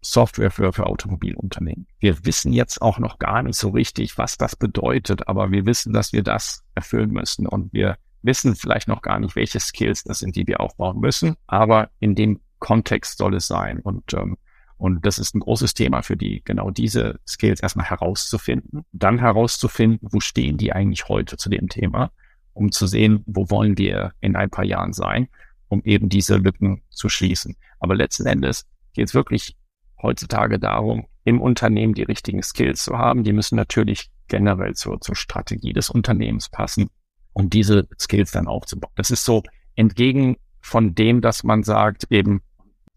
Software 0.00 0.50
für, 0.50 0.72
für 0.72 0.86
Automobilunternehmen. 0.86 1.86
Wir 2.00 2.24
wissen 2.24 2.54
jetzt 2.54 2.80
auch 2.80 2.98
noch 2.98 3.18
gar 3.18 3.42
nicht 3.42 3.58
so 3.58 3.68
richtig, 3.68 4.16
was 4.16 4.38
das 4.38 4.56
bedeutet, 4.56 5.28
aber 5.28 5.50
wir 5.50 5.66
wissen, 5.66 5.92
dass 5.92 6.14
wir 6.14 6.22
das 6.22 6.64
erfüllen 6.74 7.10
müssen 7.10 7.46
und 7.46 7.70
wir 7.74 7.98
wissen 8.22 8.56
vielleicht 8.56 8.88
noch 8.88 9.02
gar 9.02 9.20
nicht, 9.20 9.36
welche 9.36 9.60
Skills 9.60 10.04
das 10.04 10.20
sind, 10.20 10.36
die 10.36 10.46
wir 10.46 10.60
aufbauen 10.60 11.00
müssen, 11.00 11.36
aber 11.46 11.90
in 12.00 12.14
dem 12.14 12.40
Kontext 12.62 13.18
soll 13.18 13.34
es 13.34 13.46
sein 13.46 13.80
und 13.80 14.14
ähm, 14.14 14.36
und 14.78 15.06
das 15.06 15.20
ist 15.20 15.36
ein 15.36 15.40
großes 15.40 15.74
Thema 15.74 16.02
für 16.02 16.16
die, 16.16 16.42
genau 16.44 16.70
diese 16.72 17.20
Skills 17.24 17.60
erstmal 17.60 17.86
herauszufinden, 17.86 18.84
dann 18.90 19.20
herauszufinden, 19.20 20.08
wo 20.10 20.18
stehen 20.18 20.56
die 20.56 20.72
eigentlich 20.72 21.08
heute 21.08 21.36
zu 21.36 21.48
dem 21.50 21.68
Thema, 21.68 22.10
um 22.52 22.72
zu 22.72 22.88
sehen, 22.88 23.22
wo 23.26 23.48
wollen 23.48 23.78
wir 23.78 24.12
in 24.20 24.34
ein 24.34 24.50
paar 24.50 24.64
Jahren 24.64 24.92
sein, 24.92 25.28
um 25.68 25.82
eben 25.84 26.08
diese 26.08 26.36
Lücken 26.36 26.82
zu 26.90 27.08
schließen. 27.08 27.56
Aber 27.78 27.94
letzten 27.94 28.26
Endes 28.26 28.66
geht 28.92 29.06
es 29.06 29.14
wirklich 29.14 29.56
heutzutage 30.02 30.58
darum, 30.58 31.06
im 31.22 31.40
Unternehmen 31.40 31.94
die 31.94 32.02
richtigen 32.02 32.42
Skills 32.42 32.82
zu 32.82 32.98
haben. 32.98 33.22
Die 33.22 33.32
müssen 33.32 33.54
natürlich 33.54 34.10
generell 34.26 34.74
zur, 34.74 35.00
zur 35.00 35.14
Strategie 35.14 35.72
des 35.72 35.90
Unternehmens 35.90 36.48
passen, 36.48 36.90
um 37.32 37.50
diese 37.50 37.86
Skills 38.00 38.32
dann 38.32 38.48
aufzubauen. 38.48 38.92
Das 38.96 39.12
ist 39.12 39.24
so 39.24 39.44
entgegen 39.76 40.38
von 40.60 40.96
dem, 40.96 41.20
dass 41.20 41.44
man 41.44 41.62
sagt, 41.62 42.06
eben 42.10 42.42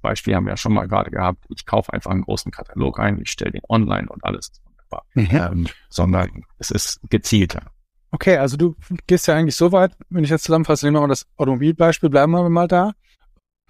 Beispiel 0.05 0.35
haben 0.35 0.45
wir 0.45 0.51
ja 0.51 0.57
schon 0.57 0.73
mal 0.73 0.87
gerade 0.87 1.11
gehabt, 1.11 1.45
ich 1.49 1.65
kaufe 1.65 1.91
einfach 1.93 2.11
einen 2.11 2.23
großen 2.23 2.51
Katalog 2.51 2.99
ein, 2.99 3.21
ich 3.21 3.31
stelle 3.31 3.51
den 3.51 3.61
online 3.69 4.07
und 4.09 4.23
alles 4.23 4.49
ist 4.49 4.61
wunderbar. 4.65 5.05
Ja. 5.15 5.51
Ähm, 5.51 5.67
sondern 5.89 6.43
es 6.57 6.71
ist 6.71 6.99
gezielter. 7.09 7.63
Okay, 8.11 8.37
also 8.37 8.55
du 8.55 8.75
gehst 9.07 9.27
ja 9.27 9.35
eigentlich 9.35 9.55
so 9.55 9.71
weit, 9.71 9.91
wenn 10.09 10.23
ich 10.23 10.29
jetzt 10.29 10.45
zusammenfasse, 10.45 10.85
nehmen 10.85 10.95
wir 10.95 11.01
mal 11.01 11.07
das 11.07 11.27
Automobilbeispiel, 11.37 12.09
bleiben 12.09 12.31
wir 12.31 12.49
mal 12.49 12.67
da. 12.67 12.93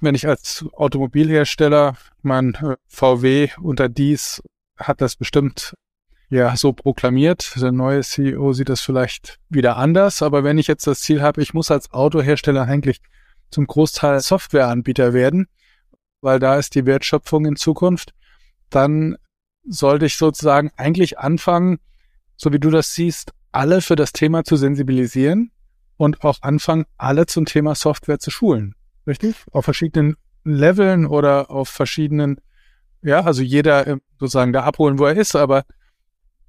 Wenn 0.01 0.13
ich 0.13 0.27
als 0.27 0.65
Automobilhersteller 0.73 1.95
mein 2.21 2.53
äh, 2.55 2.75
VW 2.87 3.49
unter 3.61 3.89
dies 3.89 4.43
hat 4.77 5.01
das 5.01 5.15
bestimmt 5.15 5.73
ja 6.29 6.55
so 6.55 6.73
proklamiert. 6.73 7.53
Der 7.59 7.71
neue 7.71 8.01
CEO 8.01 8.53
sieht 8.53 8.69
das 8.69 8.81
vielleicht 8.81 9.39
wieder 9.49 9.77
anders, 9.77 10.21
aber 10.21 10.43
wenn 10.43 10.57
ich 10.57 10.67
jetzt 10.67 10.87
das 10.87 11.01
Ziel 11.01 11.21
habe, 11.21 11.41
ich 11.41 11.53
muss 11.53 11.71
als 11.71 11.91
Autohersteller 11.91 12.63
eigentlich 12.63 13.01
zum 13.51 13.67
Großteil 13.67 14.19
Softwareanbieter 14.19 15.13
werden, 15.13 15.47
weil 16.21 16.39
da 16.39 16.57
ist 16.57 16.75
die 16.75 16.85
Wertschöpfung 16.85 17.45
in 17.45 17.55
Zukunft, 17.55 18.13
dann 18.69 19.17
sollte 19.67 20.05
ich 20.05 20.17
sozusagen 20.17 20.71
eigentlich 20.77 21.19
anfangen, 21.19 21.79
so 22.35 22.51
wie 22.51 22.59
du 22.59 22.69
das 22.69 22.93
siehst, 22.93 23.31
alle 23.51 23.81
für 23.81 23.95
das 23.95 24.11
Thema 24.11 24.43
zu 24.43 24.57
sensibilisieren 24.57 25.51
und 25.97 26.23
auch 26.23 26.41
anfangen, 26.41 26.85
alle 26.97 27.25
zum 27.25 27.45
Thema 27.45 27.75
Software 27.75 28.19
zu 28.19 28.31
schulen. 28.31 28.75
Richtig? 29.07 29.35
Auf 29.51 29.65
verschiedenen 29.65 30.17
Leveln 30.43 31.05
oder 31.05 31.49
auf 31.49 31.69
verschiedenen, 31.69 32.41
ja, 33.01 33.21
also 33.21 33.41
jeder 33.41 33.87
äh, 33.87 33.97
sozusagen 34.19 34.53
da 34.53 34.63
abholen, 34.63 34.99
wo 34.99 35.05
er 35.05 35.15
ist, 35.15 35.35
aber 35.35 35.63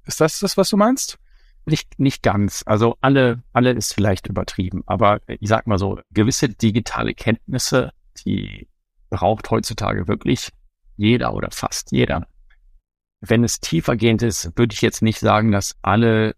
ist 0.05 0.21
das 0.21 0.39
das, 0.39 0.57
was 0.57 0.69
du 0.69 0.77
meinst? 0.77 1.17
Nicht, 1.65 1.99
nicht 1.99 2.23
ganz. 2.23 2.63
Also 2.65 2.95
alle, 3.01 3.43
alle 3.51 3.71
ist 3.71 3.93
vielleicht 3.93 4.27
übertrieben, 4.27 4.83
aber 4.85 5.19
ich 5.27 5.49
sag 5.49 5.67
mal 5.67 5.77
so, 5.77 5.99
gewisse 6.11 6.49
digitale 6.49 7.13
Kenntnisse, 7.13 7.91
die 8.25 8.67
braucht 9.17 9.49
heutzutage 9.49 10.07
wirklich 10.07 10.51
jeder 10.95 11.33
oder 11.33 11.49
fast 11.49 11.91
jeder. 11.91 12.27
Wenn 13.19 13.43
es 13.43 13.59
tiefergehend 13.59 14.21
ist, 14.21 14.55
würde 14.55 14.73
ich 14.73 14.81
jetzt 14.81 15.01
nicht 15.01 15.19
sagen, 15.19 15.51
dass 15.51 15.75
alle 15.81 16.35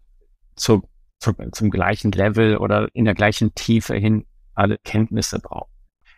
zu, 0.56 0.88
zu, 1.18 1.34
zum 1.52 1.68
gleichen 1.68 2.10
Level 2.10 2.56
oder 2.56 2.88
in 2.94 3.04
der 3.04 3.12
gleichen 3.12 3.54
Tiefe 3.54 3.96
hin 3.96 4.24
alle 4.54 4.78
Kenntnisse 4.78 5.40
brauchen. 5.40 5.70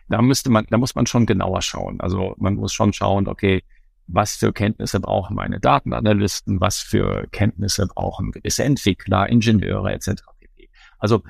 Da 0.07 0.21
müsste 0.21 0.49
man, 0.49 0.65
da 0.69 0.77
muss 0.77 0.95
man 0.95 1.05
schon 1.05 1.25
genauer 1.25 1.61
schauen. 1.61 1.99
Also 1.99 2.33
man 2.37 2.55
muss 2.55 2.71
schon 2.71 2.93
schauen, 2.93 3.27
okay, 3.27 3.61
was 4.07 4.37
für 4.37 4.53
Kenntnisse 4.53 5.01
brauchen 5.01 5.35
meine 5.35 5.59
Datenanalysten, 5.59 6.61
was 6.61 6.79
für 6.79 7.27
Kenntnisse 7.31 7.87
brauchen 7.87 8.31
gewisse 8.31 8.63
Entwickler, 8.63 9.27
Ingenieure 9.27 9.91
etc. 9.91 10.23
Also 10.97 11.23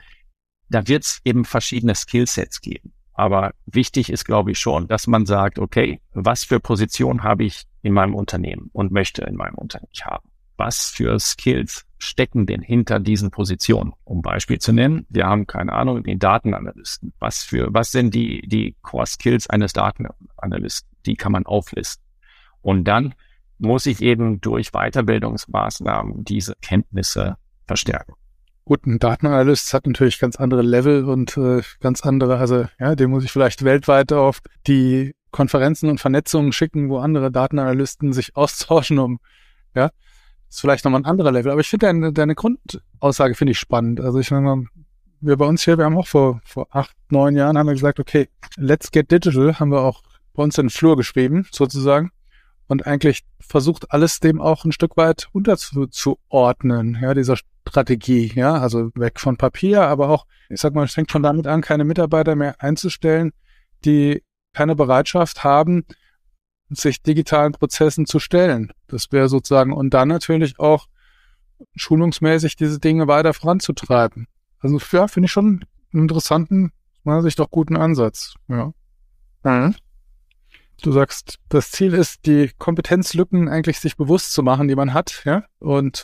da 0.69 0.87
wird 0.87 1.05
es 1.05 1.21
eben 1.25 1.43
verschiedene 1.43 1.95
Skillsets 1.95 2.61
geben. 2.61 2.93
Aber 3.13 3.53
wichtig 3.65 4.11
ist, 4.11 4.25
glaube 4.25 4.51
ich, 4.51 4.59
schon, 4.59 4.87
dass 4.87 5.07
man 5.07 5.25
sagt, 5.25 5.59
okay, 5.59 6.01
was 6.13 6.43
für 6.43 6.59
Position 6.59 7.23
habe 7.23 7.43
ich 7.43 7.63
in 7.81 7.93
meinem 7.93 8.15
Unternehmen 8.15 8.69
und 8.73 8.91
möchte 8.91 9.23
in 9.23 9.35
meinem 9.35 9.55
Unternehmen 9.55 9.91
haben? 10.03 10.29
Was 10.57 10.89
für 10.89 11.19
Skills 11.19 11.85
stecken 11.97 12.45
denn 12.45 12.61
hinter 12.61 12.99
diesen 12.99 13.31
Positionen? 13.31 13.93
Um 14.03 14.21
Beispiel 14.21 14.59
zu 14.59 14.71
nennen, 14.71 15.05
wir 15.09 15.25
haben 15.25 15.47
keine 15.47 15.73
Ahnung, 15.73 16.03
den 16.03 16.19
Datenanalysten. 16.19 17.13
Was 17.19 17.43
für, 17.43 17.73
was 17.73 17.91
sind 17.91 18.13
die, 18.13 18.47
die 18.47 18.75
Core 18.81 19.07
Skills 19.07 19.49
eines 19.49 19.73
Datenanalysten? 19.73 20.89
Die 21.05 21.15
kann 21.15 21.31
man 21.31 21.45
auflisten. 21.45 22.03
Und 22.61 22.85
dann 22.85 23.13
muss 23.57 23.85
ich 23.85 24.01
eben 24.01 24.41
durch 24.41 24.71
Weiterbildungsmaßnahmen 24.71 26.23
diese 26.23 26.55
Kenntnisse 26.61 27.37
verstärken. 27.65 28.13
Gut, 28.65 28.85
ein 28.85 28.97
Datenanalyst 28.97 29.73
hat 29.73 29.85
natürlich 29.85 30.19
ganz 30.19 30.37
andere 30.37 30.61
Level 30.61 31.03
und 31.03 31.35
äh, 31.35 31.61
ganz 31.81 32.01
andere, 32.01 32.37
also 32.37 32.65
ja, 32.79 32.95
den 32.95 33.09
muss 33.09 33.25
ich 33.25 33.31
vielleicht 33.31 33.65
weltweit 33.65 34.13
auf 34.13 34.39
die 34.67 35.15
Konferenzen 35.31 35.89
und 35.89 35.99
Vernetzungen 35.99 36.53
schicken, 36.53 36.89
wo 36.89 36.99
andere 36.99 37.29
Datenanalysten 37.29 38.13
sich 38.13 38.35
austauschen, 38.37 38.99
um 38.99 39.19
ja, 39.75 39.89
ist 40.49 40.61
vielleicht 40.61 40.85
nochmal 40.85 41.01
ein 41.01 41.05
anderer 41.05 41.31
Level. 41.31 41.51
Aber 41.51 41.59
ich 41.59 41.67
finde 41.67 41.87
deine, 41.87 42.13
deine 42.13 42.35
Grundaussage 42.35 43.35
finde 43.35 43.51
ich 43.51 43.59
spannend. 43.59 43.99
Also 43.99 44.19
ich 44.19 44.31
meine, 44.31 44.67
wir 45.19 45.35
bei 45.35 45.45
uns 45.45 45.63
hier, 45.63 45.77
wir 45.77 45.85
haben 45.85 45.97
auch 45.97 46.07
vor, 46.07 46.41
vor 46.45 46.67
acht, 46.71 46.95
neun 47.09 47.35
Jahren 47.35 47.57
haben 47.57 47.67
wir 47.67 47.73
gesagt, 47.73 47.99
okay, 47.99 48.29
let's 48.55 48.91
get 48.91 49.11
digital, 49.11 49.59
haben 49.59 49.71
wir 49.71 49.81
auch 49.81 50.03
bei 50.33 50.43
uns 50.43 50.57
in 50.57 50.65
den 50.65 50.69
Flur 50.69 50.95
geschrieben, 50.95 51.47
sozusagen. 51.51 52.11
Und 52.67 52.87
eigentlich 52.87 53.23
versucht 53.39 53.91
alles 53.91 54.19
dem 54.19 54.41
auch 54.41 54.65
ein 54.65 54.71
Stück 54.71 54.97
weit 54.97 55.27
unterzuordnen, 55.33 56.97
ja, 57.01 57.13
dieser 57.13 57.37
Strategie, 57.67 58.31
ja, 58.35 58.53
also 58.55 58.91
weg 58.95 59.19
von 59.19 59.37
Papier, 59.37 59.83
aber 59.83 60.09
auch, 60.09 60.25
ich 60.49 60.61
sag 60.61 60.73
mal, 60.73 60.85
es 60.85 60.93
fängt 60.93 61.11
schon 61.11 61.23
damit 61.23 61.47
an, 61.47 61.61
keine 61.61 61.83
Mitarbeiter 61.83 62.35
mehr 62.35 62.61
einzustellen, 62.61 63.31
die 63.85 64.23
keine 64.53 64.75
Bereitschaft 64.75 65.43
haben, 65.43 65.85
sich 66.69 67.01
digitalen 67.01 67.51
Prozessen 67.51 68.05
zu 68.05 68.19
stellen. 68.19 68.71
Das 68.87 69.11
wäre 69.11 69.29
sozusagen, 69.29 69.73
und 69.73 69.93
dann 69.93 70.07
natürlich 70.07 70.59
auch 70.59 70.87
schulungsmäßig 71.75 72.55
diese 72.55 72.79
Dinge 72.79 73.07
weiter 73.07 73.33
voranzutreiben. 73.33 74.27
Also 74.59 74.79
ja, 74.91 75.07
finde 75.07 75.25
ich 75.25 75.31
schon 75.31 75.65
einen 75.93 76.03
interessanten, 76.03 76.71
meiner 77.03 77.21
Sicht 77.21 77.39
auch 77.41 77.51
guten 77.51 77.75
Ansatz. 77.75 78.35
Ja. 78.47 78.73
Mhm. 79.43 79.75
Du 80.83 80.91
sagst, 80.91 81.39
das 81.47 81.71
Ziel 81.71 81.93
ist, 81.93 82.25
die 82.25 82.51
Kompetenzlücken 82.57 83.47
eigentlich 83.47 83.79
sich 83.79 83.95
bewusst 83.95 84.33
zu 84.33 84.43
machen, 84.43 84.67
die 84.67 84.75
man 84.75 84.93
hat, 84.93 85.23
ja, 85.23 85.45
und 85.59 86.03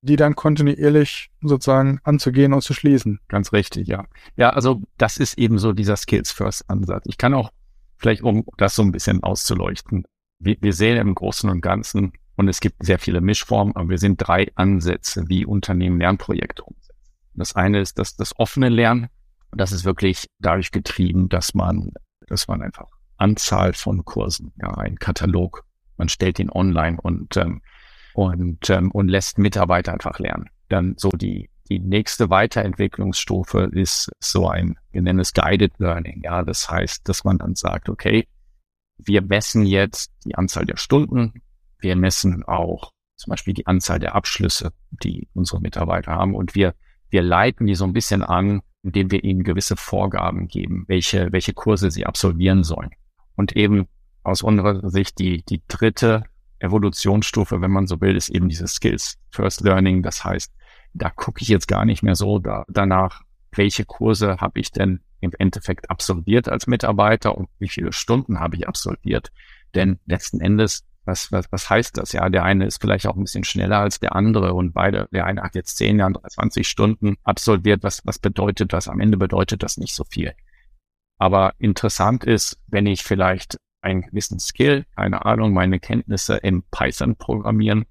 die 0.00 0.14
dann 0.14 0.36
kontinuierlich 0.36 1.30
sozusagen 1.42 2.00
anzugehen 2.04 2.52
und 2.52 2.62
zu 2.62 2.72
schließen. 2.72 3.18
Ganz 3.26 3.52
richtig, 3.52 3.88
ja. 3.88 4.04
Ja, 4.36 4.50
also 4.50 4.80
das 4.96 5.16
ist 5.16 5.38
eben 5.38 5.58
so 5.58 5.72
dieser 5.72 5.96
Skills-First-Ansatz. 5.96 7.04
Ich 7.06 7.18
kann 7.18 7.34
auch 7.34 7.50
vielleicht, 7.96 8.22
um 8.22 8.44
das 8.58 8.76
so 8.76 8.82
ein 8.82 8.92
bisschen 8.92 9.24
auszuleuchten, 9.24 10.04
wir, 10.38 10.56
wir 10.60 10.72
sehen 10.72 10.98
im 10.98 11.14
Großen 11.16 11.50
und 11.50 11.60
Ganzen, 11.60 12.12
und 12.36 12.48
es 12.48 12.60
gibt 12.60 12.84
sehr 12.84 12.98
viele 12.98 13.20
Mischformen, 13.20 13.76
aber 13.76 13.90
wir 13.90 13.98
sind 13.98 14.16
drei 14.16 14.50
Ansätze, 14.54 15.28
wie 15.28 15.44
Unternehmen 15.44 15.98
Lernprojekte 15.98 16.62
umsetzen. 16.62 16.94
Das 17.34 17.56
eine 17.56 17.80
ist 17.80 17.98
das, 17.98 18.16
das 18.16 18.38
offene 18.38 18.68
Lernen. 18.68 19.08
Das 19.50 19.72
ist 19.72 19.84
wirklich 19.84 20.26
dadurch 20.38 20.70
getrieben, 20.70 21.28
dass 21.28 21.54
man, 21.54 21.92
dass 22.26 22.48
man 22.48 22.62
einfach 22.62 22.88
Anzahl 23.22 23.72
von 23.72 24.04
Kursen, 24.04 24.52
ja, 24.60 24.74
ein 24.74 24.98
Katalog, 24.98 25.64
man 25.96 26.08
stellt 26.08 26.40
ihn 26.40 26.50
online 26.50 27.00
und, 27.00 27.36
ähm, 27.36 27.62
und, 28.14 28.68
ähm, 28.68 28.90
und 28.90 29.08
lässt 29.08 29.38
Mitarbeiter 29.38 29.92
einfach 29.92 30.18
lernen. 30.18 30.50
Dann 30.68 30.94
so 30.98 31.10
die, 31.10 31.48
die 31.70 31.78
nächste 31.78 32.30
Weiterentwicklungsstufe 32.30 33.70
ist 33.72 34.10
so 34.18 34.48
ein, 34.48 34.76
wir 34.90 35.02
nennen 35.02 35.20
es 35.20 35.32
Guided 35.32 35.78
Learning. 35.78 36.20
Ja, 36.24 36.42
das 36.42 36.68
heißt, 36.68 37.08
dass 37.08 37.22
man 37.22 37.38
dann 37.38 37.54
sagt, 37.54 37.88
okay, 37.88 38.26
wir 38.98 39.22
messen 39.22 39.64
jetzt 39.64 40.12
die 40.24 40.34
Anzahl 40.34 40.66
der 40.66 40.76
Stunden. 40.76 41.42
Wir 41.78 41.94
messen 41.94 42.42
auch 42.44 42.90
zum 43.16 43.30
Beispiel 43.30 43.54
die 43.54 43.68
Anzahl 43.68 44.00
der 44.00 44.16
Abschlüsse, 44.16 44.72
die 44.90 45.28
unsere 45.32 45.60
Mitarbeiter 45.60 46.12
haben. 46.12 46.34
Und 46.34 46.56
wir, 46.56 46.74
wir 47.10 47.22
leiten 47.22 47.66
die 47.66 47.76
so 47.76 47.84
ein 47.84 47.92
bisschen 47.92 48.22
an, 48.22 48.62
indem 48.82 49.12
wir 49.12 49.22
ihnen 49.22 49.44
gewisse 49.44 49.76
Vorgaben 49.76 50.48
geben, 50.48 50.84
welche, 50.88 51.30
welche 51.30 51.52
Kurse 51.52 51.92
sie 51.92 52.04
absolvieren 52.04 52.64
sollen. 52.64 52.90
Und 53.42 53.56
eben 53.56 53.88
aus 54.22 54.42
unserer 54.42 54.88
Sicht 54.88 55.18
die, 55.18 55.42
die 55.42 55.62
dritte 55.66 56.22
Evolutionsstufe, 56.60 57.60
wenn 57.60 57.72
man 57.72 57.88
so 57.88 58.00
will, 58.00 58.14
ist 58.14 58.28
eben 58.28 58.48
dieses 58.48 58.74
Skills 58.74 59.18
First 59.30 59.62
Learning. 59.62 60.04
Das 60.04 60.24
heißt, 60.24 60.54
da 60.94 61.10
gucke 61.10 61.42
ich 61.42 61.48
jetzt 61.48 61.66
gar 61.66 61.84
nicht 61.84 62.04
mehr 62.04 62.14
so 62.14 62.38
da, 62.38 62.64
danach, 62.68 63.22
welche 63.50 63.84
Kurse 63.84 64.36
habe 64.36 64.60
ich 64.60 64.70
denn 64.70 65.00
im 65.18 65.32
Endeffekt 65.40 65.90
absolviert 65.90 66.48
als 66.48 66.68
Mitarbeiter 66.68 67.36
und 67.36 67.48
wie 67.58 67.68
viele 67.68 67.92
Stunden 67.92 68.38
habe 68.38 68.54
ich 68.54 68.68
absolviert. 68.68 69.32
Denn 69.74 69.98
letzten 70.06 70.40
Endes, 70.40 70.84
was, 71.04 71.32
was, 71.32 71.50
was 71.50 71.68
heißt 71.68 71.98
das? 71.98 72.12
Ja, 72.12 72.28
der 72.28 72.44
eine 72.44 72.66
ist 72.66 72.80
vielleicht 72.80 73.08
auch 73.08 73.16
ein 73.16 73.24
bisschen 73.24 73.42
schneller 73.42 73.80
als 73.80 73.98
der 73.98 74.14
andere 74.14 74.54
und 74.54 74.72
beide, 74.72 75.08
der 75.10 75.26
eine 75.26 75.42
hat 75.42 75.56
jetzt 75.56 75.78
10, 75.78 75.96
der 75.96 76.06
andere 76.06 76.28
20 76.28 76.68
Stunden 76.68 77.16
absolviert. 77.24 77.82
Was, 77.82 78.06
was 78.06 78.20
bedeutet 78.20 78.72
das? 78.72 78.86
Am 78.86 79.00
Ende 79.00 79.16
bedeutet 79.16 79.64
das 79.64 79.78
nicht 79.78 79.96
so 79.96 80.04
viel. 80.04 80.32
Aber 81.22 81.54
interessant 81.58 82.24
ist, 82.24 82.58
wenn 82.66 82.84
ich 82.84 83.04
vielleicht 83.04 83.56
einen 83.80 84.02
gewissen 84.02 84.40
Skill, 84.40 84.86
keine 84.96 85.24
Ahnung, 85.24 85.52
meine 85.52 85.78
Kenntnisse 85.78 86.38
im 86.38 86.64
Python 86.72 87.14
programmieren, 87.14 87.84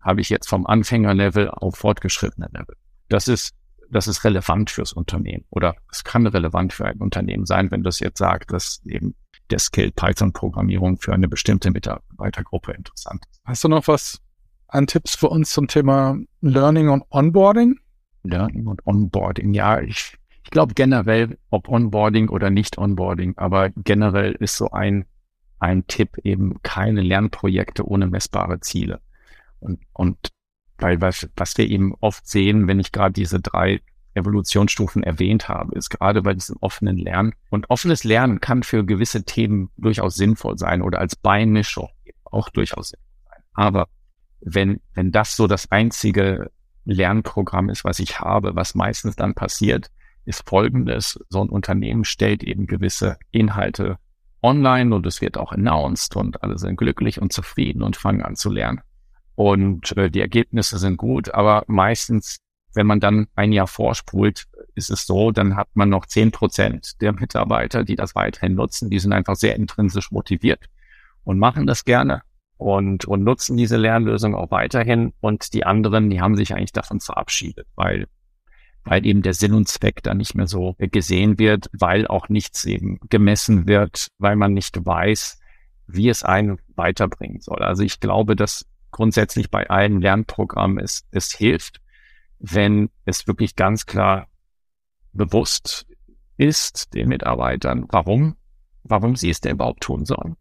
habe 0.00 0.22
ich 0.22 0.30
jetzt 0.30 0.48
vom 0.48 0.66
Anfängerlevel 0.66 1.50
auf 1.50 1.76
fortgeschrittenen 1.76 2.48
Level. 2.52 2.74
Das 3.10 3.28
ist 3.28 3.54
das 3.90 4.08
ist 4.08 4.24
relevant 4.24 4.70
fürs 4.70 4.94
Unternehmen 4.94 5.44
oder 5.50 5.76
es 5.92 6.02
kann 6.02 6.26
relevant 6.26 6.72
für 6.72 6.86
ein 6.86 6.96
Unternehmen 6.96 7.44
sein, 7.44 7.70
wenn 7.70 7.82
das 7.82 8.00
jetzt 8.00 8.16
sagt, 8.16 8.54
dass 8.54 8.80
eben 8.86 9.14
der 9.50 9.58
Skill 9.58 9.92
Python-Programmierung 9.92 10.96
für 10.96 11.12
eine 11.12 11.28
bestimmte 11.28 11.70
Mitarbeitergruppe 11.70 12.72
interessant 12.72 13.22
ist. 13.30 13.42
Hast 13.44 13.64
du 13.64 13.68
noch 13.68 13.86
was 13.86 14.22
an 14.68 14.86
Tipps 14.86 15.14
für 15.14 15.28
uns 15.28 15.50
zum 15.50 15.68
Thema 15.68 16.16
Learning 16.40 16.88
und 16.88 17.04
Onboarding? 17.10 17.78
Learning 18.22 18.66
und 18.66 18.84
Onboarding, 18.86 19.52
ja, 19.52 19.78
ich, 19.78 20.16
ich 20.46 20.50
glaube 20.50 20.74
generell, 20.74 21.38
ob 21.50 21.68
Onboarding 21.68 22.28
oder 22.28 22.50
nicht 22.50 22.78
Onboarding, 22.78 23.36
aber 23.36 23.70
generell 23.70 24.30
ist 24.38 24.56
so 24.56 24.70
ein, 24.70 25.04
ein 25.58 25.88
Tipp 25.88 26.18
eben 26.22 26.62
keine 26.62 27.00
Lernprojekte 27.00 27.84
ohne 27.84 28.06
messbare 28.06 28.60
Ziele. 28.60 29.00
Und, 29.58 29.80
und 29.92 30.28
weil 30.78 31.00
was, 31.00 31.28
was 31.34 31.58
wir 31.58 31.68
eben 31.68 31.96
oft 31.98 32.28
sehen, 32.28 32.68
wenn 32.68 32.78
ich 32.78 32.92
gerade 32.92 33.12
diese 33.12 33.40
drei 33.40 33.80
Evolutionsstufen 34.14 35.02
erwähnt 35.02 35.48
habe, 35.48 35.74
ist 35.74 35.90
gerade 35.90 36.22
bei 36.22 36.34
diesem 36.34 36.58
offenen 36.60 36.96
Lernen. 36.96 37.32
Und 37.50 37.68
offenes 37.68 38.04
Lernen 38.04 38.40
kann 38.40 38.62
für 38.62 38.84
gewisse 38.84 39.24
Themen 39.24 39.70
durchaus 39.76 40.14
sinnvoll 40.14 40.56
sein 40.58 40.80
oder 40.80 41.00
als 41.00 41.16
Beimischung 41.16 41.88
auch 42.22 42.50
durchaus 42.50 42.90
sinnvoll 42.90 43.30
sein. 43.32 43.42
Aber 43.54 43.88
wenn, 44.40 44.80
wenn 44.94 45.10
das 45.10 45.34
so 45.34 45.48
das 45.48 45.72
einzige 45.72 46.52
Lernprogramm 46.84 47.68
ist, 47.68 47.84
was 47.84 47.98
ich 47.98 48.20
habe, 48.20 48.54
was 48.54 48.76
meistens 48.76 49.16
dann 49.16 49.34
passiert, 49.34 49.90
ist 50.26 50.48
folgendes. 50.48 51.18
So 51.28 51.42
ein 51.42 51.48
Unternehmen 51.48 52.04
stellt 52.04 52.42
eben 52.44 52.66
gewisse 52.66 53.16
Inhalte 53.30 53.98
online 54.42 54.94
und 54.94 55.06
es 55.06 55.20
wird 55.20 55.38
auch 55.38 55.52
announced 55.52 56.14
und 56.16 56.42
alle 56.42 56.58
sind 56.58 56.76
glücklich 56.76 57.20
und 57.20 57.32
zufrieden 57.32 57.82
und 57.82 57.96
fangen 57.96 58.22
an 58.22 58.36
zu 58.36 58.50
lernen 58.50 58.82
und 59.36 59.96
äh, 59.96 60.10
die 60.10 60.20
Ergebnisse 60.20 60.78
sind 60.78 60.96
gut, 60.96 61.32
aber 61.32 61.62
meistens, 61.68 62.38
wenn 62.74 62.86
man 62.86 63.00
dann 63.00 63.28
ein 63.36 63.52
Jahr 63.52 63.66
vorspult, 63.66 64.46
ist 64.74 64.90
es 64.90 65.06
so, 65.06 65.30
dann 65.30 65.56
hat 65.56 65.68
man 65.74 65.90
noch 65.90 66.06
zehn 66.06 66.30
Prozent 66.32 67.00
der 67.00 67.12
Mitarbeiter, 67.12 67.84
die 67.84 67.96
das 67.96 68.14
weiterhin 68.14 68.54
nutzen. 68.54 68.90
Die 68.90 68.98
sind 68.98 69.12
einfach 69.12 69.36
sehr 69.36 69.54
intrinsisch 69.56 70.10
motiviert 70.10 70.64
und 71.24 71.38
machen 71.38 71.66
das 71.66 71.84
gerne 71.84 72.22
und, 72.56 73.04
und 73.04 73.24
nutzen 73.24 73.56
diese 73.56 73.76
Lernlösung 73.76 74.34
auch 74.34 74.50
weiterhin. 74.50 75.12
Und 75.20 75.52
die 75.52 75.64
anderen, 75.64 76.10
die 76.10 76.20
haben 76.20 76.36
sich 76.36 76.54
eigentlich 76.54 76.72
davon 76.72 77.00
verabschiedet, 77.00 77.66
weil, 77.76 78.08
weil 78.86 79.04
eben 79.04 79.20
der 79.22 79.34
Sinn 79.34 79.52
und 79.52 79.68
Zweck 79.68 80.02
da 80.04 80.14
nicht 80.14 80.36
mehr 80.36 80.46
so 80.46 80.76
gesehen 80.78 81.38
wird, 81.38 81.68
weil 81.72 82.06
auch 82.06 82.28
nichts 82.28 82.64
eben 82.64 82.98
gemessen 83.10 83.66
wird, 83.66 84.08
weil 84.18 84.36
man 84.36 84.54
nicht 84.54 84.86
weiß, 84.86 85.40
wie 85.88 86.08
es 86.08 86.22
einen 86.22 86.58
weiterbringen 86.76 87.40
soll. 87.40 87.62
Also 87.62 87.82
ich 87.82 87.98
glaube, 87.98 88.36
dass 88.36 88.64
grundsätzlich 88.92 89.50
bei 89.50 89.68
allen 89.68 90.00
Lernprogrammen 90.00 90.78
ist, 90.78 91.04
es 91.10 91.32
hilft, 91.32 91.80
wenn 92.38 92.88
es 93.04 93.26
wirklich 93.26 93.56
ganz 93.56 93.86
klar 93.86 94.28
bewusst 95.12 95.86
ist 96.36 96.94
den 96.94 97.08
Mitarbeitern, 97.08 97.86
warum, 97.88 98.36
warum 98.84 99.16
sie 99.16 99.30
es 99.30 99.40
denn 99.40 99.52
überhaupt 99.52 99.82
tun 99.82 100.04
sollen, 100.04 100.36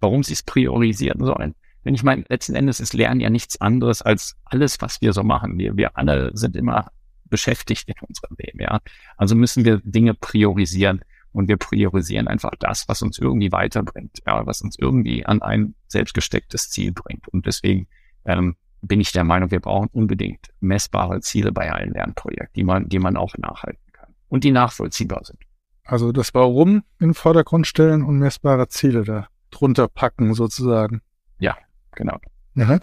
warum 0.00 0.22
sie 0.22 0.34
es 0.34 0.44
priorisieren 0.44 1.24
sollen. 1.24 1.56
Denn 1.84 1.94
ich 1.94 2.04
meine, 2.04 2.24
letzten 2.28 2.54
Endes 2.54 2.78
ist 2.78 2.92
Lernen 2.92 3.20
ja 3.20 3.30
nichts 3.30 3.60
anderes 3.60 4.02
als 4.02 4.36
alles, 4.44 4.80
was 4.80 5.00
wir 5.00 5.12
so 5.12 5.24
machen. 5.24 5.58
Wir, 5.58 5.76
wir 5.76 5.96
alle 5.96 6.30
sind 6.34 6.54
immer 6.54 6.92
beschäftigt 7.28 7.88
in 7.88 7.94
unserem 8.06 8.36
Leben, 8.38 8.60
ja. 8.60 8.80
Also 9.16 9.34
müssen 9.34 9.64
wir 9.64 9.80
Dinge 9.84 10.14
priorisieren 10.14 11.02
und 11.32 11.48
wir 11.48 11.56
priorisieren 11.56 12.28
einfach 12.28 12.52
das, 12.58 12.88
was 12.88 13.02
uns 13.02 13.18
irgendwie 13.18 13.52
weiterbringt, 13.52 14.18
ja, 14.26 14.46
was 14.46 14.60
uns 14.60 14.76
irgendwie 14.78 15.26
an 15.26 15.42
ein 15.42 15.74
selbstgestecktes 15.86 16.70
Ziel 16.70 16.92
bringt. 16.92 17.28
Und 17.28 17.46
deswegen 17.46 17.86
ähm, 18.24 18.56
bin 18.82 19.00
ich 19.00 19.12
der 19.12 19.24
Meinung, 19.24 19.50
wir 19.50 19.60
brauchen 19.60 19.88
unbedingt 19.92 20.48
messbare 20.60 21.20
Ziele 21.20 21.52
bei 21.52 21.72
allen 21.72 21.92
Lernprojekten, 21.92 22.54
die 22.54 22.64
man, 22.64 22.88
die 22.88 22.98
man 22.98 23.16
auch 23.16 23.36
nachhalten 23.36 23.92
kann 23.92 24.14
und 24.28 24.44
die 24.44 24.50
nachvollziehbar 24.50 25.24
sind. 25.24 25.38
Also 25.84 26.12
das 26.12 26.34
Warum 26.34 26.82
in 26.98 27.08
den 27.08 27.14
Vordergrund 27.14 27.66
stellen 27.66 28.02
und 28.02 28.18
messbare 28.18 28.68
Ziele 28.68 29.04
da 29.04 29.28
drunter 29.50 29.88
packen 29.88 30.34
sozusagen. 30.34 31.00
Ja, 31.38 31.56
genau. 31.92 32.18
Mhm. 32.54 32.80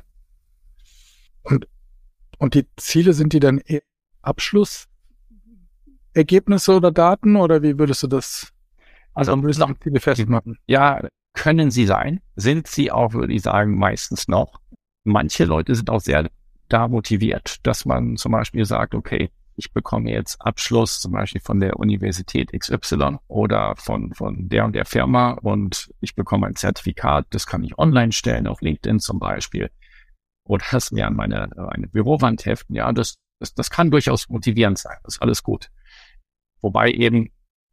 Und, 1.44 1.68
und 2.40 2.56
die 2.56 2.66
Ziele 2.78 3.14
sind 3.14 3.34
die 3.34 3.40
dann 3.40 3.62
Abschlussergebnisse 4.26 6.76
oder 6.76 6.92
Daten 6.92 7.36
oder 7.36 7.62
wie 7.62 7.78
würdest 7.78 8.04
du 8.04 8.08
das? 8.08 8.52
Also 9.14 9.42
würdest 9.42 9.62
du 9.62 9.74
Ziele 9.82 10.00
festmachen? 10.00 10.58
Ja, 10.68 11.08
können 11.34 11.72
sie 11.72 11.86
sein, 11.86 12.22
sind 12.36 12.68
sie 12.68 12.92
auch, 12.92 13.14
würde 13.14 13.34
ich 13.34 13.42
sagen, 13.42 13.78
meistens 13.78 14.28
noch 14.28 14.60
manche 15.06 15.46
Leute 15.46 15.74
sind 15.76 15.90
auch 15.90 16.02
sehr 16.02 16.30
da 16.68 16.88
motiviert, 16.88 17.58
dass 17.64 17.86
man 17.86 18.18
zum 18.18 18.32
Beispiel 18.32 18.66
sagt, 18.66 18.96
okay, 18.96 19.30
ich 19.56 19.72
bekomme 19.72 20.12
jetzt 20.12 20.42
Abschluss 20.42 21.00
zum 21.00 21.14
Beispiel 21.14 21.40
von 21.40 21.60
der 21.60 21.80
Universität 21.80 22.52
XY 22.52 23.20
oder 23.28 23.76
von, 23.78 24.14
von 24.14 24.50
der 24.50 24.66
und 24.66 24.74
der 24.74 24.86
Firma 24.86 25.34
und 25.42 25.94
ich 26.02 26.16
bekomme 26.16 26.48
ein 26.48 26.56
Zertifikat, 26.56 27.28
das 27.30 27.48
kann 27.48 27.64
ich 27.64 27.78
online 27.78 28.12
stellen, 28.12 28.48
auf 28.48 28.62
LinkedIn 28.62 29.00
zum 29.00 29.20
Beispiel. 29.20 29.70
oder 30.44 30.66
das 30.72 30.92
mir 30.92 31.08
an 31.08 31.16
meine, 31.16 31.50
meine 31.56 31.88
Bürowand 31.88 32.46
heften. 32.46 32.76
Ja, 32.76 32.92
das, 32.92 33.16
das, 33.40 33.54
das 33.54 33.70
kann 33.70 33.92
durchaus 33.92 34.30
motivierend 34.30 34.78
sein. 34.78 34.98
Das 35.04 35.16
ist 35.16 35.22
alles 35.22 35.44
gut. 35.44 35.70
Wobei 36.62 36.92
eben 36.92 37.32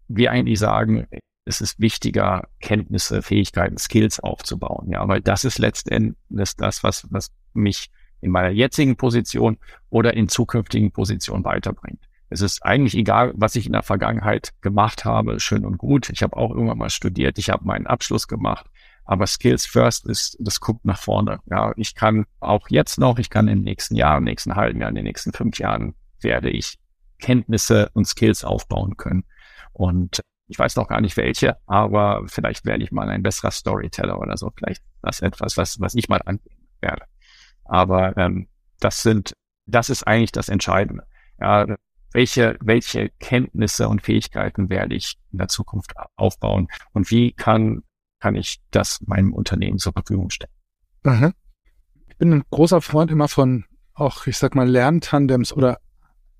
wir 0.08 0.30
eigentlich 0.30 0.58
sagen, 0.58 1.06
es 1.44 1.60
ist 1.60 1.80
wichtiger, 1.80 2.48
Kenntnisse, 2.60 3.22
Fähigkeiten, 3.22 3.78
Skills 3.78 4.20
aufzubauen. 4.20 4.90
Ja, 4.90 5.06
weil 5.08 5.20
das 5.20 5.44
ist 5.44 5.58
letztendlich 5.58 6.16
das, 6.56 6.82
was, 6.82 7.06
was 7.10 7.32
mich 7.52 7.90
in 8.20 8.30
meiner 8.30 8.50
jetzigen 8.50 8.96
Position 8.96 9.58
oder 9.90 10.14
in 10.14 10.28
zukünftigen 10.28 10.92
Positionen 10.92 11.44
weiterbringt. 11.44 12.08
Es 12.28 12.40
ist 12.40 12.64
eigentlich 12.64 12.96
egal, 12.96 13.32
was 13.34 13.56
ich 13.56 13.66
in 13.66 13.72
der 13.72 13.82
Vergangenheit 13.82 14.54
gemacht 14.62 15.04
habe, 15.04 15.38
schön 15.38 15.66
und 15.66 15.76
gut. 15.76 16.08
Ich 16.08 16.22
habe 16.22 16.36
auch 16.36 16.50
irgendwann 16.50 16.78
mal 16.78 16.88
studiert, 16.88 17.38
ich 17.38 17.50
habe 17.50 17.64
meinen 17.64 17.86
Abschluss 17.86 18.26
gemacht, 18.26 18.66
aber 19.04 19.26
Skills 19.26 19.66
First 19.66 20.06
ist, 20.06 20.36
das 20.40 20.60
guckt 20.60 20.84
nach 20.84 20.98
vorne. 20.98 21.40
Ja, 21.46 21.72
ich 21.76 21.94
kann 21.94 22.26
auch 22.40 22.68
jetzt 22.68 22.98
noch, 22.98 23.18
ich 23.18 23.30
kann 23.30 23.48
im 23.48 23.62
nächsten 23.62 23.96
Jahr, 23.96 24.18
im 24.18 24.24
nächsten 24.24 24.54
halben 24.54 24.80
Jahr, 24.80 24.90
in 24.90 24.94
den 24.94 25.04
nächsten 25.04 25.32
fünf 25.32 25.58
Jahren 25.58 25.94
werde 26.20 26.50
ich 26.50 26.78
Kenntnisse 27.18 27.90
und 27.94 28.06
Skills 28.06 28.44
aufbauen 28.44 28.96
können. 28.96 29.24
Und 29.72 30.20
ich 30.48 30.58
weiß 30.58 30.76
noch 30.76 30.88
gar 30.88 31.00
nicht 31.00 31.16
welche, 31.16 31.56
aber 31.66 32.24
vielleicht 32.26 32.66
werde 32.66 32.84
ich 32.84 32.92
mal 32.92 33.08
ein 33.08 33.22
besserer 33.22 33.50
Storyteller 33.50 34.18
oder 34.18 34.36
so. 34.36 34.52
Vielleicht 34.56 34.82
das 35.02 35.20
etwas, 35.20 35.56
was, 35.56 35.80
was 35.80 35.94
ich 35.94 36.08
mal 36.08 36.20
angehen 36.24 36.68
werde. 36.80 37.04
Aber 37.64 38.16
ähm, 38.16 38.48
das 38.80 39.02
sind, 39.02 39.32
das 39.66 39.88
ist 39.88 40.06
eigentlich 40.06 40.32
das 40.32 40.48
Entscheidende. 40.48 41.04
Ja, 41.40 41.66
welche, 42.12 42.58
welche 42.60 43.10
Kenntnisse 43.20 43.88
und 43.88 44.02
Fähigkeiten 44.02 44.68
werde 44.68 44.94
ich 44.94 45.16
in 45.32 45.38
der 45.38 45.48
Zukunft 45.48 45.94
aufbauen 46.16 46.68
und 46.92 47.10
wie 47.10 47.32
kann, 47.32 47.82
kann 48.22 48.36
ich 48.36 48.60
das 48.70 49.00
meinem 49.04 49.32
Unternehmen 49.32 49.78
zur 49.78 49.92
Verfügung 49.92 50.30
stellen? 50.30 50.52
Mhm. 51.02 51.32
Ich 52.06 52.16
bin 52.18 52.32
ein 52.32 52.44
großer 52.50 52.80
Freund 52.80 53.10
immer 53.10 53.26
von 53.26 53.64
auch, 53.94 54.28
ich 54.28 54.38
sag 54.38 54.54
mal, 54.54 54.68
Lerntandems 54.68 55.52
oder, 55.52 55.80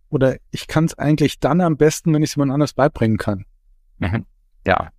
oder 0.08 0.36
ich 0.52 0.68
kann 0.68 0.84
es 0.84 0.96
eigentlich 0.96 1.40
dann 1.40 1.60
am 1.60 1.76
besten, 1.76 2.14
wenn 2.14 2.22
ich 2.22 2.30
es 2.30 2.36
jemand 2.36 2.52
anders 2.52 2.72
beibringen 2.72 3.18
kann. 3.18 3.46
Mhm. 3.98 4.26
Ja. 4.64 4.90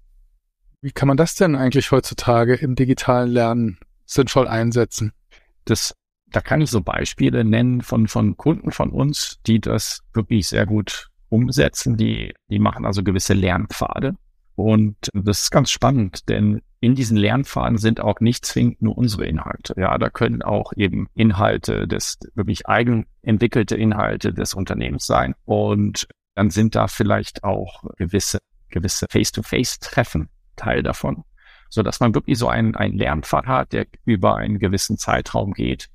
Wie 0.82 0.92
kann 0.92 1.08
man 1.08 1.16
das 1.16 1.36
denn 1.36 1.56
eigentlich 1.56 1.90
heutzutage 1.92 2.56
im 2.56 2.76
digitalen 2.76 3.32
Lernen 3.32 3.80
sinnvoll 4.06 4.50
einsetzen? 4.50 5.14
Das 5.64 5.96
da 6.32 6.42
kann 6.42 6.60
ich 6.60 6.70
so 6.70 6.82
Beispiele 6.82 7.46
nennen 7.46 7.82
von, 7.82 8.10
von 8.10 8.36
Kunden 8.36 8.72
von 8.72 8.90
uns, 8.90 9.40
die 9.48 9.62
das 9.62 10.02
wirklich 10.12 10.48
sehr 10.48 10.66
gut 10.66 11.12
umsetzen. 11.30 11.96
Die, 11.96 12.34
die 12.50 12.60
machen 12.60 12.86
also 12.86 13.04
gewisse 13.04 13.34
Lernpfade. 13.34 14.16
Und 14.56 14.98
das 15.14 15.44
ist 15.44 15.52
ganz 15.52 15.72
spannend, 15.72 16.28
denn 16.28 16.62
in 16.84 16.96
diesen 16.96 17.16
Lernpfaden 17.16 17.78
sind 17.78 18.02
auch 18.02 18.20
nicht 18.20 18.46
zwingend 18.46 18.82
nur 18.82 18.98
unsere 18.98 19.26
Inhalte. 19.26 19.74
Ja, 19.78 19.98
da 19.98 20.10
können 20.10 20.42
auch 20.42 20.74
eben 20.76 21.08
Inhalte 21.14 21.88
des, 21.88 22.20
wirklich 22.36 22.68
eigen 22.68 23.06
entwickelte 23.22 23.78
Inhalte 23.78 24.34
des 24.34 24.54
Unternehmens 24.54 25.06
sein. 25.06 25.34
Und 25.46 26.10
dann 26.36 26.50
sind 26.50 26.76
da 26.76 26.88
vielleicht 26.88 27.46
auch 27.46 27.86
gewisse, 27.96 28.40
gewisse 28.68 29.06
Face-to-Face-Treffen 29.10 30.28
Teil 30.58 30.84
davon. 30.84 31.24
So 31.70 31.84
dass 31.84 32.02
man 32.02 32.14
wirklich 32.14 32.38
so 32.38 32.50
einen, 32.50 32.76
einen 32.76 32.98
Lernpfad 32.98 33.46
hat, 33.46 33.72
der 33.72 33.86
über 34.04 34.36
einen 34.36 34.60
gewissen 34.60 34.98
Zeitraum 34.98 35.54
geht 35.54 35.88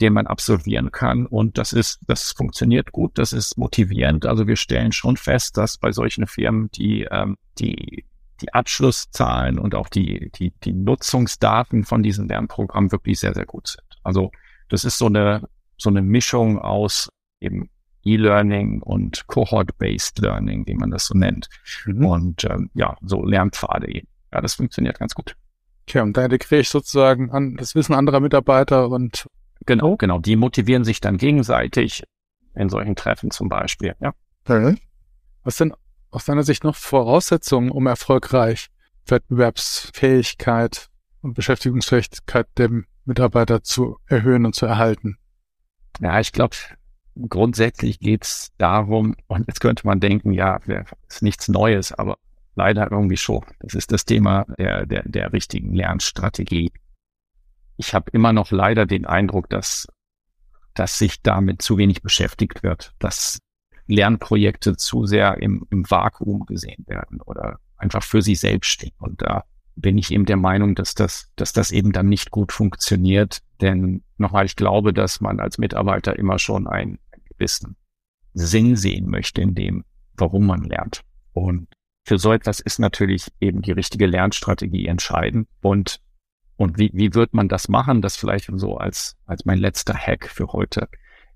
den 0.00 0.12
man 0.12 0.26
absolvieren 0.26 0.92
kann. 0.92 1.24
Und 1.24 1.56
das 1.56 1.72
ist, 1.72 2.00
das 2.06 2.32
funktioniert 2.32 2.92
gut, 2.92 3.16
das 3.16 3.32
ist 3.32 3.56
motivierend. 3.56 4.26
Also 4.26 4.46
wir 4.46 4.56
stellen 4.56 4.92
schon 4.92 5.16
fest, 5.16 5.56
dass 5.56 5.78
bei 5.78 5.90
solchen 5.90 6.26
Firmen 6.26 6.70
die, 6.72 7.08
ähm, 7.10 7.38
die, 7.58 8.04
die 8.40 8.52
Abschlusszahlen 8.52 9.58
und 9.58 9.74
auch 9.74 9.88
die, 9.88 10.30
die, 10.34 10.52
die 10.64 10.72
Nutzungsdaten 10.72 11.84
von 11.84 12.02
diesen 12.02 12.28
Lernprogrammen 12.28 12.92
wirklich 12.92 13.20
sehr, 13.20 13.34
sehr 13.34 13.46
gut 13.46 13.68
sind. 13.68 13.84
Also 14.02 14.30
das 14.68 14.84
ist 14.84 14.98
so 14.98 15.06
eine, 15.06 15.48
so 15.76 15.90
eine 15.90 16.02
Mischung 16.02 16.58
aus 16.58 17.08
eben 17.40 17.70
E-Learning 18.04 18.82
und 18.82 19.26
Cohort-Based 19.26 20.18
Learning, 20.20 20.66
wie 20.66 20.74
man 20.74 20.90
das 20.90 21.06
so 21.06 21.14
nennt. 21.14 21.48
Mhm. 21.86 22.06
Und 22.06 22.44
ähm, 22.44 22.70
ja, 22.74 22.96
so 23.02 23.24
Lernpfade 23.24 23.88
eben. 23.88 24.08
Ja, 24.32 24.40
das 24.40 24.54
funktioniert 24.54 24.98
ganz 24.98 25.14
gut. 25.14 25.36
Okay, 25.88 26.00
und 26.00 26.16
da 26.16 26.24
integriere 26.24 26.60
ich 26.60 26.68
sozusagen 26.68 27.30
an 27.30 27.56
das 27.56 27.74
Wissen 27.74 27.94
anderer 27.94 28.20
Mitarbeiter 28.20 28.88
und 28.88 29.26
Genau, 29.64 29.96
genau. 29.96 30.18
Die 30.18 30.36
motivieren 30.36 30.84
sich 30.84 31.00
dann 31.00 31.16
gegenseitig 31.16 32.04
in 32.54 32.68
solchen 32.68 32.96
Treffen 32.96 33.30
zum 33.30 33.48
Beispiel, 33.48 33.94
ja. 34.00 34.12
Was 35.42 35.56
sind 35.56 35.74
aus 36.16 36.24
deiner 36.24 36.42
Sicht 36.42 36.64
noch 36.64 36.76
Voraussetzungen, 36.76 37.70
um 37.70 37.86
erfolgreich 37.86 38.68
Wettbewerbsfähigkeit 39.06 40.88
und 41.20 41.34
Beschäftigungsfähigkeit 41.34 42.48
der 42.56 42.70
Mitarbeiter 43.04 43.62
zu 43.62 43.98
erhöhen 44.06 44.46
und 44.46 44.54
zu 44.54 44.66
erhalten? 44.66 45.18
Ja, 46.00 46.18
ich 46.18 46.32
glaube, 46.32 46.56
grundsätzlich 47.28 48.00
geht's 48.00 48.50
darum, 48.58 49.14
und 49.26 49.46
jetzt 49.46 49.60
könnte 49.60 49.86
man 49.86 50.00
denken, 50.00 50.32
ja, 50.32 50.58
ist 51.08 51.22
nichts 51.22 51.48
Neues, 51.48 51.92
aber 51.92 52.16
leider 52.54 52.90
irgendwie 52.90 53.16
schon. 53.16 53.44
Das 53.60 53.74
ist 53.74 53.92
das 53.92 54.04
Thema 54.04 54.46
der, 54.58 54.86
der, 54.86 55.02
der 55.06 55.32
richtigen 55.32 55.74
Lernstrategie 55.74 56.72
ich 57.76 57.94
habe 57.94 58.10
immer 58.12 58.32
noch 58.32 58.50
leider 58.50 58.86
den 58.86 59.06
Eindruck, 59.06 59.48
dass, 59.50 59.86
dass 60.74 60.98
sich 60.98 61.22
damit 61.22 61.62
zu 61.62 61.78
wenig 61.78 62.02
beschäftigt 62.02 62.62
wird, 62.62 62.94
dass 62.98 63.38
Lernprojekte 63.86 64.76
zu 64.76 65.06
sehr 65.06 65.40
im, 65.40 65.66
im 65.70 65.88
Vakuum 65.88 66.46
gesehen 66.46 66.84
werden 66.86 67.20
oder 67.20 67.58
einfach 67.76 68.02
für 68.02 68.22
sich 68.22 68.40
selbst 68.40 68.68
stehen. 68.68 68.94
Und 68.98 69.22
da 69.22 69.44
bin 69.76 69.98
ich 69.98 70.10
eben 70.10 70.24
der 70.24 70.36
Meinung, 70.36 70.74
dass 70.74 70.94
das, 70.94 71.30
dass 71.36 71.52
das 71.52 71.70
eben 71.70 71.92
dann 71.92 72.08
nicht 72.08 72.30
gut 72.30 72.52
funktioniert. 72.52 73.42
Denn 73.60 74.02
nochmal, 74.16 74.46
ich 74.46 74.56
glaube, 74.56 74.92
dass 74.92 75.20
man 75.20 75.38
als 75.38 75.58
Mitarbeiter 75.58 76.18
immer 76.18 76.38
schon 76.38 76.66
einen 76.66 76.98
gewissen 77.30 77.76
Sinn 78.32 78.76
sehen 78.76 79.08
möchte 79.08 79.42
in 79.42 79.54
dem, 79.54 79.84
warum 80.16 80.46
man 80.46 80.64
lernt. 80.64 81.02
Und 81.32 81.68
für 82.04 82.18
so 82.18 82.32
etwas 82.32 82.60
ist 82.60 82.78
natürlich 82.78 83.32
eben 83.40 83.62
die 83.62 83.72
richtige 83.72 84.06
Lernstrategie 84.06 84.86
entscheidend. 84.86 85.48
Und 85.60 86.00
und 86.56 86.78
wie, 86.78 86.90
wie 86.94 87.14
wird 87.14 87.34
man 87.34 87.48
das 87.48 87.68
machen? 87.68 88.00
Das 88.02 88.16
vielleicht 88.16 88.50
so 88.54 88.78
als, 88.78 89.16
als 89.26 89.44
mein 89.44 89.58
letzter 89.58 89.94
Hack 89.94 90.28
für 90.28 90.48
heute. 90.48 90.88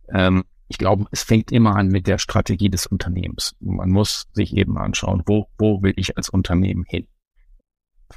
Ähm, 0.08 0.44
ich 0.70 0.78
glaube, 0.78 1.06
es 1.10 1.24
fängt 1.24 1.50
immer 1.50 1.74
an 1.74 1.88
mit 1.88 2.06
der 2.06 2.18
Strategie 2.18 2.70
des 2.70 2.86
Unternehmens. 2.86 3.56
Man 3.58 3.90
muss 3.90 4.28
sich 4.34 4.56
eben 4.56 4.78
anschauen, 4.78 5.24
wo, 5.26 5.48
wo 5.58 5.82
will 5.82 5.94
ich 5.96 6.16
als 6.16 6.28
Unternehmen 6.28 6.84
hin? 6.86 7.08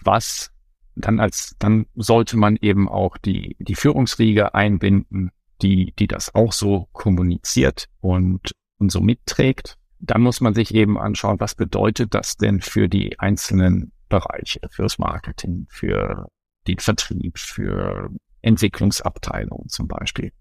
Was 0.01 0.51
dann 0.95 1.19
als, 1.19 1.55
dann 1.57 1.87
sollte 1.95 2.37
man 2.37 2.57
eben 2.57 2.87
auch 2.87 3.17
die, 3.17 3.55
die 3.57 3.73
Führungsriege 3.73 4.53
einbinden, 4.53 5.31
die, 5.63 5.95
die 5.97 6.05
das 6.05 6.35
auch 6.35 6.53
so 6.53 6.89
kommuniziert 6.91 7.87
und, 8.01 8.51
und 8.77 8.91
so 8.91 9.01
mitträgt. 9.01 9.79
Dann 9.97 10.21
muss 10.21 10.39
man 10.39 10.53
sich 10.53 10.75
eben 10.75 10.99
anschauen, 10.99 11.39
was 11.39 11.55
bedeutet 11.55 12.13
das 12.13 12.37
denn 12.37 12.61
für 12.61 12.87
die 12.87 13.19
einzelnen 13.19 13.93
Bereiche, 14.09 14.59
fürs 14.69 14.99
Marketing, 14.99 15.65
für 15.69 16.27
den 16.67 16.77
Vertrieb, 16.77 17.39
für 17.39 18.11
Entwicklungsabteilungen 18.43 19.69
zum 19.69 19.87
Beispiel. 19.87 20.31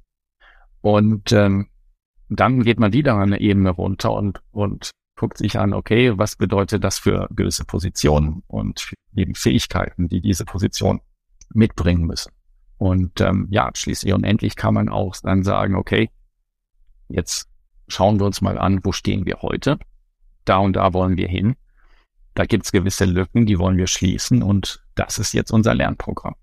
Und 0.83 1.33
ähm, 1.33 1.69
dann 2.41 2.63
geht 2.63 2.79
man 2.79 2.93
wieder 2.93 3.17
eine 3.17 3.41
Ebene 3.41 3.71
runter 3.71 4.13
und, 4.13 4.41
und 4.51 4.91
guckt 5.17 5.39
sich 5.39 5.59
an, 5.59 5.73
okay, 5.73 6.17
was 6.17 6.37
bedeutet 6.37 6.85
das 6.85 6.99
für 6.99 7.29
gewisse 7.31 7.65
Positionen 7.65 8.43
und 8.47 8.93
eben 9.15 9.35
Fähigkeiten, 9.35 10.09
die 10.09 10.21
diese 10.21 10.45
Position 10.45 11.01
mitbringen 11.53 12.07
müssen. 12.07 12.33
Und 12.79 13.21
ähm, 13.21 13.47
ja, 13.51 13.71
schließlich 13.75 14.13
und 14.13 14.25
endlich 14.25 14.57
kann 14.57 14.75
man 14.75 14.89
auch 14.89 15.15
dann 15.23 15.45
sagen, 15.45 15.77
okay, 15.77 16.11
jetzt 17.09 17.49
schauen 17.89 18.19
wir 18.19 18.27
uns 18.27 18.41
mal 18.41 18.59
an, 18.59 18.81
wo 18.83 18.93
stehen 18.93 19.27
wir 19.27 19.43
heute? 19.43 19.79
Da 20.45 20.57
und 20.59 20.75
da 20.75 20.93
wollen 20.93 21.17
wir 21.17 21.29
hin 21.29 21.55
da 22.35 22.47
gibt 22.47 22.65
es 22.65 22.73
gewisse 22.73 23.05
Lücken, 23.05 23.47
die 23.47 23.59
wollen 23.59 23.77
wir 23.77 23.87
schließen 23.87 24.43
und 24.43 24.83
das 24.95 25.19
ist 25.19 25.33
jetzt 25.33 25.51
unser 25.51 25.75
Lernprogramm, 25.75 26.35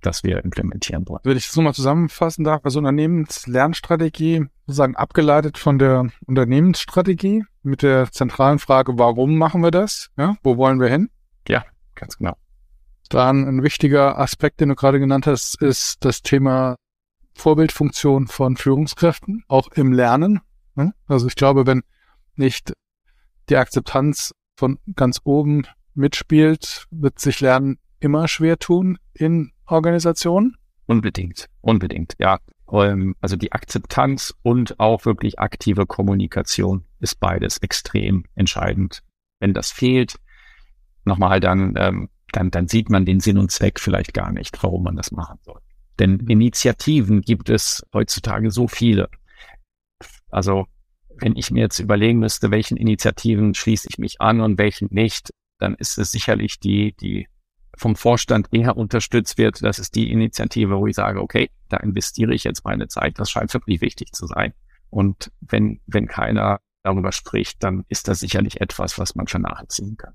das 0.00 0.22
wir 0.24 0.44
implementieren 0.44 1.06
wollen. 1.08 1.20
Wenn 1.24 1.36
ich 1.36 1.46
das 1.46 1.56
nochmal 1.56 1.74
zusammenfassen 1.74 2.44
darf, 2.44 2.64
also 2.64 2.78
Unternehmenslernstrategie 2.78 4.46
sozusagen 4.66 4.96
abgeleitet 4.96 5.58
von 5.58 5.78
der 5.78 6.10
Unternehmensstrategie 6.26 7.44
mit 7.62 7.82
der 7.82 8.10
zentralen 8.12 8.58
Frage, 8.58 8.98
warum 8.98 9.36
machen 9.36 9.62
wir 9.62 9.70
das? 9.70 10.10
Ja, 10.16 10.36
wo 10.42 10.56
wollen 10.56 10.80
wir 10.80 10.88
hin? 10.88 11.10
Ja, 11.48 11.64
ganz 11.94 12.18
genau. 12.18 12.36
Dann 13.08 13.48
ein 13.48 13.62
wichtiger 13.62 14.18
Aspekt, 14.18 14.60
den 14.60 14.68
du 14.68 14.74
gerade 14.74 15.00
genannt 15.00 15.26
hast, 15.26 15.60
ist 15.62 16.04
das 16.04 16.22
Thema 16.22 16.76
Vorbildfunktion 17.34 18.26
von 18.26 18.56
Führungskräften, 18.56 19.44
auch 19.48 19.68
im 19.72 19.92
Lernen. 19.92 20.40
Also 21.06 21.26
ich 21.26 21.34
glaube, 21.34 21.66
wenn 21.66 21.82
nicht 22.36 22.72
die 23.48 23.56
Akzeptanz 23.56 24.32
von 24.56 24.78
ganz 24.94 25.20
oben 25.24 25.66
mitspielt, 25.94 26.86
wird 26.90 27.18
sich 27.18 27.40
Lernen 27.40 27.78
immer 28.00 28.28
schwer 28.28 28.58
tun 28.58 28.98
in 29.14 29.52
Organisationen? 29.70 30.56
Unbedingt, 30.86 31.48
unbedingt, 31.60 32.14
ja. 32.18 32.38
Ähm, 32.72 33.14
also 33.20 33.36
die 33.36 33.52
Akzeptanz 33.52 34.34
und 34.42 34.80
auch 34.80 35.04
wirklich 35.04 35.38
aktive 35.38 35.86
Kommunikation 35.86 36.84
ist 37.00 37.20
beides 37.20 37.58
extrem 37.58 38.24
entscheidend. 38.34 39.02
Wenn 39.40 39.54
das 39.54 39.70
fehlt, 39.70 40.16
nochmal, 41.04 41.40
dann, 41.40 41.74
ähm, 41.76 42.08
dann, 42.32 42.50
dann 42.50 42.68
sieht 42.68 42.90
man 42.90 43.04
den 43.04 43.20
Sinn 43.20 43.38
und 43.38 43.50
Zweck 43.50 43.80
vielleicht 43.80 44.14
gar 44.14 44.32
nicht, 44.32 44.62
warum 44.62 44.82
man 44.82 44.96
das 44.96 45.12
machen 45.12 45.38
soll. 45.42 45.60
Denn 45.98 46.20
Initiativen 46.28 47.22
gibt 47.22 47.50
es 47.50 47.84
heutzutage 47.92 48.50
so 48.50 48.68
viele. 48.68 49.08
Also 50.30 50.66
wenn 51.20 51.36
ich 51.36 51.50
mir 51.50 51.60
jetzt 51.60 51.80
überlegen 51.80 52.20
müsste, 52.20 52.50
welchen 52.50 52.76
Initiativen 52.76 53.54
schließe 53.54 53.88
ich 53.90 53.98
mich 53.98 54.20
an 54.20 54.40
und 54.40 54.58
welchen 54.58 54.88
nicht, 54.90 55.30
dann 55.58 55.74
ist 55.74 55.98
es 55.98 56.12
sicherlich 56.12 56.60
die, 56.60 56.94
die 57.00 57.26
vom 57.78 57.96
Vorstand 57.96 58.48
eher 58.52 58.76
unterstützt 58.76 59.38
wird. 59.38 59.62
Das 59.62 59.78
ist 59.78 59.94
die 59.94 60.10
Initiative, 60.10 60.78
wo 60.78 60.86
ich 60.86 60.96
sage, 60.96 61.20
okay, 61.20 61.50
da 61.68 61.78
investiere 61.78 62.34
ich 62.34 62.44
jetzt 62.44 62.64
meine 62.64 62.88
Zeit. 62.88 63.18
Das 63.18 63.30
scheint 63.30 63.52
wirklich 63.54 63.80
wichtig 63.80 64.12
zu 64.12 64.26
sein. 64.26 64.52
Und 64.90 65.30
wenn, 65.40 65.80
wenn 65.86 66.06
keiner 66.06 66.60
darüber 66.82 67.12
spricht, 67.12 67.62
dann 67.62 67.84
ist 67.88 68.08
das 68.08 68.20
sicherlich 68.20 68.60
etwas, 68.60 68.98
was 68.98 69.14
man 69.14 69.28
schon 69.28 69.42
nachziehen 69.42 69.96
kann. 69.96 70.14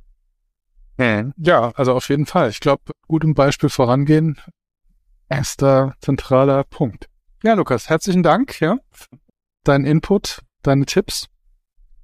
Ja, 1.37 1.71
also 1.71 1.93
auf 1.93 2.09
jeden 2.09 2.25
Fall. 2.25 2.49
Ich 2.49 2.59
glaube, 2.59 2.83
gutem 3.07 3.33
Beispiel 3.33 3.69
vorangehen, 3.69 4.39
erster 5.27 5.95
zentraler 5.99 6.63
Punkt. 6.63 7.09
Ja, 7.43 7.55
Lukas, 7.55 7.89
herzlichen 7.89 8.23
Dank, 8.23 8.61
ja, 8.61 8.77
dein 9.63 9.85
Input, 9.85 10.41
deine 10.61 10.85
Tipps. 10.85 11.27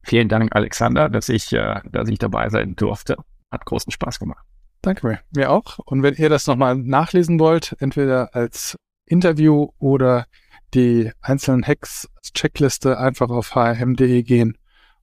Vielen 0.03 0.27
Dank, 0.27 0.55
Alexander, 0.55 1.07
dass 1.07 1.29
ich, 1.29 1.53
äh, 1.53 1.81
dass 1.85 2.09
ich 2.09 2.19
dabei 2.19 2.49
sein 2.49 2.75
durfte. 2.75 3.17
Hat 3.51 3.65
großen 3.65 3.91
Spaß 3.91 4.19
gemacht. 4.19 4.45
Danke 4.81 5.07
mir. 5.07 5.19
Mir 5.35 5.51
auch. 5.51 5.79
Und 5.79 6.03
wenn 6.03 6.15
ihr 6.15 6.29
das 6.29 6.47
nochmal 6.47 6.75
nachlesen 6.75 7.39
wollt, 7.39 7.75
entweder 7.79 8.35
als 8.35 8.77
Interview 9.05 9.69
oder 9.77 10.25
die 10.73 11.11
einzelnen 11.21 11.65
Hacks 11.65 12.07
Checkliste 12.33 12.99
einfach 12.99 13.29
auf 13.29 13.55
hm.de 13.55 14.23
gehen 14.23 14.57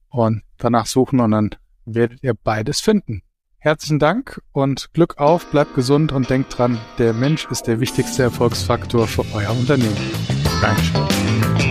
und 0.09 0.43
danach 0.57 0.85
suchen 0.85 1.19
und 1.19 1.31
dann 1.31 1.49
werdet 1.85 2.23
ihr 2.23 2.33
beides 2.33 2.79
finden. 2.79 3.21
Herzlichen 3.59 3.99
Dank 3.99 4.41
und 4.53 4.93
Glück 4.93 5.17
auf, 5.17 5.45
bleibt 5.51 5.75
gesund 5.75 6.11
und 6.11 6.29
denkt 6.29 6.57
dran, 6.57 6.79
der 6.97 7.13
Mensch 7.13 7.47
ist 7.51 7.63
der 7.63 7.79
wichtigste 7.79 8.23
Erfolgsfaktor 8.23 9.07
für 9.07 9.25
euer 9.33 9.51
Unternehmen. 9.51 9.97
Dankeschön. 10.61 11.66